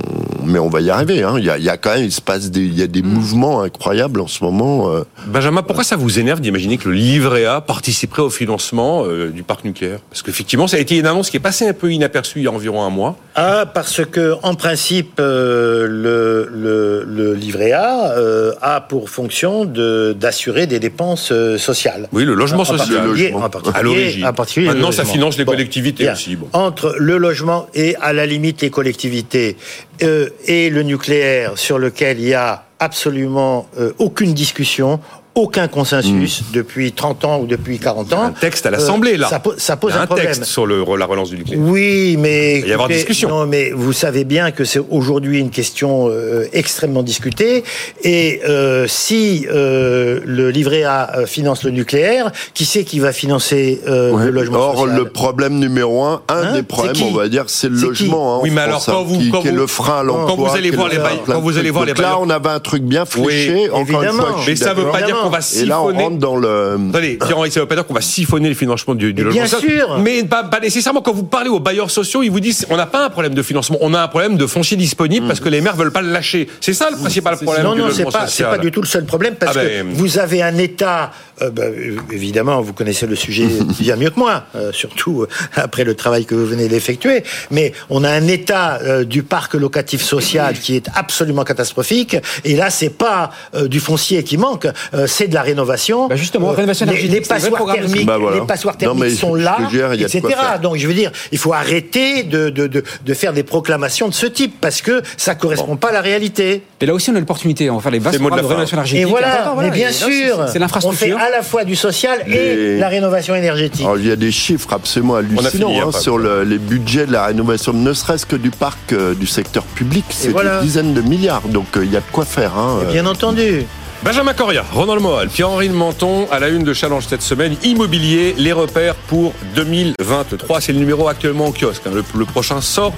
mais 0.45 0.59
on 0.59 0.69
va 0.69 0.81
y 0.81 0.89
arriver. 0.89 1.23
Hein. 1.23 1.35
Il 1.37 1.45
y 1.45 1.49
a, 1.49 1.57
il 1.57 1.63
y 1.63 1.69
a 1.69 1.77
quand 1.77 1.93
même, 1.95 2.03
il 2.05 2.11
se 2.11 2.21
passe 2.21 2.51
des, 2.51 2.61
il 2.61 2.77
y 2.77 2.81
a 2.81 2.87
des 2.87 3.01
mouvements 3.01 3.61
incroyables 3.61 4.19
en 4.21 4.27
ce 4.27 4.43
moment. 4.43 4.91
euh. 4.91 5.03
Benjamin, 5.27 5.61
pourquoi 5.63 5.83
ça 5.83 5.95
vous 5.95 6.19
énerve 6.19 6.41
d'imaginer 6.41 6.77
que 6.77 6.87
le 6.89 6.95
livret 6.95 7.45
A 7.45 7.61
participerait 7.61 8.21
au 8.21 8.29
financement 8.29 9.03
euh, 9.05 9.29
du 9.29 9.43
parc 9.43 9.63
nucléaire? 9.65 9.99
Parce 10.09 10.21
qu'effectivement, 10.21 10.67
ça 10.67 10.77
a 10.77 10.79
été 10.79 10.97
une 10.97 11.05
annonce 11.05 11.29
qui 11.29 11.37
est 11.37 11.41
passée 11.41 11.67
un 11.67 11.73
peu 11.73 11.91
inaperçue 11.91 12.39
il 12.39 12.43
y 12.45 12.47
a 12.47 12.51
environ 12.51 12.83
un 12.83 12.89
mois. 12.89 13.17
Ah, 13.35 13.65
parce 13.71 14.05
que 14.05 14.35
en 14.43 14.55
principe, 14.55 15.19
euh, 15.19 15.87
le, 15.87 16.49
le, 16.53 17.03
le 17.05 17.33
livret 17.33 17.71
A 17.73 18.11
euh, 18.17 18.53
a 18.61 18.81
pour 18.81 19.09
fonction 19.09 19.65
de 19.65 20.15
d'assurer 20.17 20.67
des 20.67 20.79
dépenses 20.79 21.29
euh, 21.31 21.57
sociales. 21.57 22.07
Oui, 22.13 22.23
le 22.25 22.33
logement 22.33 22.61
En 22.61 22.65
social. 22.65 22.87
particulier- 22.99 23.29
logement. 23.31 23.45
en 23.45 23.49
particulier- 23.49 23.79
À 23.79 23.83
l'origine. 23.83 24.21
Maintenant, 24.65 24.91
ça 24.91 25.01
logement. 25.01 25.13
finance 25.13 25.37
les 25.37 25.45
Bon, 25.45 25.51
collectivités 25.51 26.03
bien. 26.03 26.13
aussi. 26.13 26.35
Bon. 26.35 26.47
Entre 26.53 26.95
le 26.97 27.17
logement 27.17 27.67
et 27.73 27.95
à 28.01 28.13
la 28.13 28.25
limite 28.25 28.61
les 28.61 28.69
collectivités 28.69 29.57
euh, 30.03 30.29
et 30.45 30.69
le 30.69 30.83
nucléaire 30.83 31.57
sur 31.57 31.79
lequel 31.79 32.19
il 32.19 32.27
y 32.27 32.33
a 32.33 32.65
absolument 32.79 33.67
euh, 33.77 33.93
aucune 33.99 34.33
discussion, 34.33 34.99
aucun 35.35 35.67
consensus 35.67 36.43
depuis 36.53 36.91
30 36.93 37.25
ans 37.25 37.39
ou 37.39 37.45
depuis 37.45 37.77
40 37.77 38.13
ans. 38.13 38.23
Un 38.23 38.31
texte 38.31 38.65
à 38.65 38.71
l'Assemblée, 38.71 39.15
Euh, 39.15 39.17
là. 39.19 39.27
Ça, 39.27 39.39
po- 39.39 39.53
ça 39.57 39.75
pose 39.75 39.91
Il 39.91 39.95
y 39.95 39.97
a 39.97 39.99
un, 39.99 40.03
un 40.03 40.07
problème. 40.07 40.27
texte 40.27 40.45
sur 40.45 40.65
le, 40.65 40.83
la 40.97 41.05
relance 41.05 41.29
du 41.29 41.37
nucléaire. 41.37 41.59
Oui, 41.61 42.15
mais 42.17 42.61
va 42.61 42.67
y 42.67 42.73
avoir 42.73 42.87
discussion. 42.87 43.29
Non, 43.29 43.45
mais 43.45 43.71
vous 43.71 43.93
savez 43.93 44.23
bien 44.23 44.51
que 44.51 44.63
c'est 44.63 44.81
aujourd'hui 44.89 45.39
une 45.39 45.49
question 45.49 46.07
euh, 46.09 46.45
extrêmement 46.53 47.03
discutée. 47.03 47.63
Et 48.03 48.41
euh, 48.47 48.85
si 48.87 49.45
euh, 49.51 50.19
le 50.25 50.49
livret 50.49 50.83
A 50.83 51.17
euh, 51.19 51.25
finance 51.25 51.63
le 51.63 51.71
nucléaire, 51.71 52.31
qui 52.53 52.65
c'est 52.65 52.83
qui 52.85 52.99
va 52.99 53.11
financer 53.11 53.81
euh, 53.87 54.11
Ouais. 54.11 54.25
le 54.25 54.31
logement 54.31 54.59
Or, 54.59 54.79
social? 54.79 54.95
le 54.97 55.05
problème 55.09 55.59
numéro 55.59 56.03
un, 56.03 56.21
un 56.29 56.35
Hein? 56.45 56.53
des 56.53 56.63
problèmes, 56.63 56.95
on 57.03 57.11
va 57.13 57.27
dire, 57.27 57.43
c'est 57.47 57.69
le 57.69 57.75
logement. 57.77 58.35
hein, 58.37 58.39
Oui, 58.43 58.51
mais 58.51 58.61
alors, 58.61 58.83
quand 58.85 59.01
hein, 59.01 59.03
vous- 59.05 59.17
qui, 59.19 59.29
quand 59.31 59.41
qui 59.41 59.47
est 59.47 59.51
vous- 59.51 59.57
le 59.57 59.67
frein 59.67 59.99
à 59.99 60.03
l'emploi. 60.03 60.25
quand 60.27 60.35
vous 60.49 60.55
allez 60.55 60.71
voir 60.71 60.87
le 60.87 60.93
les 60.93 60.99
bailleurs- 60.99 61.23
quand 61.25 61.41
vous 61.41 61.57
allez 61.57 61.71
voir 61.71 61.85
les 61.85 61.93
Donc 61.93 62.01
là, 62.03 62.17
on 62.21 62.29
avait 62.29 62.49
un 62.49 62.59
truc 62.59 62.83
bien 62.83 63.05
fléché. 63.05 63.53
Oui, 63.53 63.69
Encore 63.71 64.03
une 64.03 64.09
fois, 64.11 64.35
Mais 64.47 64.55
ça 64.55 64.69
veut 64.73 64.83
d'accord. 64.83 64.91
pas 64.91 65.01
dire 65.01 65.17
qu'on 65.25 65.31
va 65.31 65.39
Et 65.55 65.65
là, 65.65 65.81
on 65.81 65.93
rentre 65.93 66.17
dans 66.17 66.35
le. 66.35 66.77
Attendez, 66.89 67.17
ça 67.49 67.59
veut 67.59 67.65
pas 67.65 67.75
dire 67.75 67.85
qu'on 67.85 67.93
va 67.93 68.01
siphonner 68.01 68.49
le 68.49 68.55
financement 68.55 68.95
du, 68.95 69.13
logement 69.13 69.31
bien 69.31 69.47
social. 69.47 69.71
sûr. 69.71 69.99
Mais 69.99 70.23
pas, 70.23 70.43
pas 70.43 70.59
nécessairement. 70.59 71.01
Quand 71.01 71.13
vous 71.13 71.23
parlez 71.23 71.49
aux 71.49 71.59
bailleurs 71.59 71.91
sociaux, 71.91 72.23
ils 72.23 72.31
vous 72.31 72.39
disent 72.39 72.65
on 72.69 72.77
n'a 72.77 72.85
pas 72.85 73.05
un 73.05 73.09
problème 73.09 73.33
de 73.33 73.41
financement, 73.41 73.77
on 73.81 73.93
a 73.93 74.01
un 74.01 74.07
problème 74.07 74.37
de 74.37 74.47
foncier 74.47 74.77
disponible 74.77 75.27
parce 75.27 75.39
que 75.39 75.49
les 75.49 75.61
maires 75.61 75.75
veulent 75.75 75.91
pas 75.91 76.01
le 76.01 76.11
lâcher. 76.11 76.47
C'est 76.61 76.73
ça 76.73 76.89
le 76.89 76.97
principal 76.97 77.37
problème 77.37 77.63
non, 77.63 77.73
du 77.73 77.81
non, 77.81 77.87
c'est 77.91 78.03
pas, 78.05 78.51
pas 78.51 78.57
du 78.57 78.71
tout 78.71 78.81
le 78.81 78.87
seul 78.87 79.05
problème 79.05 79.35
parce 79.35 79.55
Ah 79.57 79.61
que 79.61 79.67
ben, 79.67 79.87
vous 79.91 80.17
avez 80.17 80.41
un 80.41 80.57
État, 80.57 81.11
euh, 81.41 81.49
bah, 81.49 81.63
évidemment, 82.11 82.61
vous 82.61 82.73
connaissez 82.73 83.07
le 83.07 83.15
sujet 83.15 83.47
bien 83.79 83.95
mieux 83.95 84.09
que 84.09 84.19
moi, 84.19 84.43
euh, 84.55 84.71
surtout 84.71 85.23
euh, 85.23 85.27
après 85.55 85.83
le 85.83 85.95
travail 85.95 86.25
que 86.25 86.35
vous 86.35 86.45
venez 86.45 86.67
d'effectuer, 86.67 87.23
mais 87.51 87.73
on 87.89 88.03
a 88.03 88.09
un 88.09 88.27
État 88.27 88.79
euh, 88.83 89.03
du 89.03 89.23
parc 89.23 89.53
locatif 89.55 90.01
social 90.01 90.57
qui 90.57 90.75
est 90.75 90.87
absolument 90.95 91.43
catastrophique, 91.43 92.17
et 92.43 92.55
là, 92.55 92.69
c'est 92.69 92.89
pas 92.89 93.31
euh, 93.55 93.67
du 93.67 93.79
foncier 93.79 94.23
qui 94.23 94.37
manque, 94.37 94.67
euh, 94.93 95.07
c'est 95.07 95.27
de 95.27 95.33
la 95.33 95.41
rénovation. 95.41 96.07
Bah, 96.07 96.15
justement, 96.15 96.51
rénovation 96.51 96.85
les, 96.85 96.91
énergétique, 96.93 97.21
les 97.21 97.27
passoires 97.27 97.73
thermiques, 97.73 98.05
Bah, 98.05 98.17
voilà. 98.17 98.39
les 98.39 98.45
passoires 98.45 98.75
Non, 98.81 98.93
mais 98.93 99.01
thermiques 99.01 99.19
sont 99.19 99.35
là, 99.35 99.57
etc. 99.93 100.21
Donc, 100.61 100.77
je 100.77 100.87
veux 100.87 100.93
dire, 100.93 101.11
il 101.31 101.37
faut 101.37 101.53
arrêter 101.53 102.23
de, 102.23 102.49
de, 102.49 102.67
de, 102.67 102.83
de 103.05 103.13
faire 103.13 103.33
des 103.33 103.43
proclamations 103.43 104.07
de 104.07 104.13
ce 104.13 104.25
type 104.25 104.55
parce 104.61 104.81
que 104.81 105.01
ça 105.17 105.35
correspond 105.35 105.75
pas 105.77 105.89
à 105.89 105.93
la 105.93 106.01
réalité. 106.01 106.63
Et 106.81 106.85
là 106.85 106.93
aussi, 106.93 107.09
on 107.09 107.15
a 107.15 107.19
l'opportunité. 107.19 107.69
On 107.69 107.77
va 107.77 107.81
faire 107.81 107.91
les 107.91 107.99
vastes 107.99 108.13
C'est 108.17 108.23
le 108.23 108.29
mot 108.29 108.29
de 108.35 108.41
la 108.41 108.47
rénovation 108.47 108.77
Et 108.77 108.79
énergétique. 108.79 109.07
voilà, 109.09 109.41
Attends, 109.41 109.55
mais 109.61 109.69
bien 109.71 109.89
Et 109.89 109.93
sûr, 109.93 110.45
c'est- 110.51 110.59
l'infrastructure. 110.59 111.17
À 111.25 111.29
la 111.29 111.41
fois 111.41 111.63
du 111.63 111.75
social 111.75 112.23
et 112.27 112.31
Les- 112.31 112.77
la 112.79 112.87
rénovation 112.89 113.35
énergétique. 113.35 113.83
Alors, 113.85 113.97
il 113.97 114.07
y 114.07 114.11
a 114.11 114.15
des 114.15 114.31
chiffres 114.31 114.71
absolument 114.73 115.15
hallucinants 115.15 115.71
hein, 115.81 115.85
hein, 115.87 115.99
sur 115.99 116.17
le- 116.17 116.43
les 116.43 116.57
budgets 116.57 117.05
de 117.05 117.11
la 117.13 117.25
rénovation, 117.25 117.73
ne 117.73 117.93
serait-ce 117.93 118.25
que 118.25 118.35
du 118.35 118.51
parc 118.51 118.93
euh, 118.93 119.13
du 119.15 119.25
secteur 119.27 119.63
public, 119.63 120.05
c'est 120.09 120.29
voilà. 120.29 120.59
des 120.59 120.65
dizaines 120.65 120.93
de 120.93 121.01
milliards. 121.01 121.47
Donc 121.47 121.77
euh, 121.77 121.85
il 121.85 121.91
y 121.91 121.97
a 121.97 122.01
de 122.01 122.11
quoi 122.11 122.25
faire. 122.25 122.57
Hein, 122.57 122.79
euh. 122.83 122.91
Bien 122.91 123.05
entendu. 123.05 123.63
Benjamin 124.03 124.33
Coria, 124.33 124.63
Ronald 124.71 125.01
Moal, 125.01 125.29
Pierre-Henri 125.29 125.67
de 125.69 125.73
Menton, 125.73 126.27
à 126.31 126.39
la 126.39 126.49
une 126.49 126.63
de 126.63 126.73
Challenge 126.73 127.03
cette 127.09 127.23
semaine, 127.23 127.55
immobilier, 127.63 128.35
les 128.37 128.51
repères 128.51 128.93
pour 128.93 129.33
2023. 129.55 130.61
C'est 130.61 130.73
le 130.73 130.79
numéro 130.79 131.07
actuellement 131.07 131.47
au 131.47 131.51
kiosque. 131.51 131.81
hein. 131.87 131.91
Le, 131.95 132.03
le 132.19 132.25
prochain 132.25 132.61
sort 132.61 132.93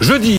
jeudi. 0.00 0.34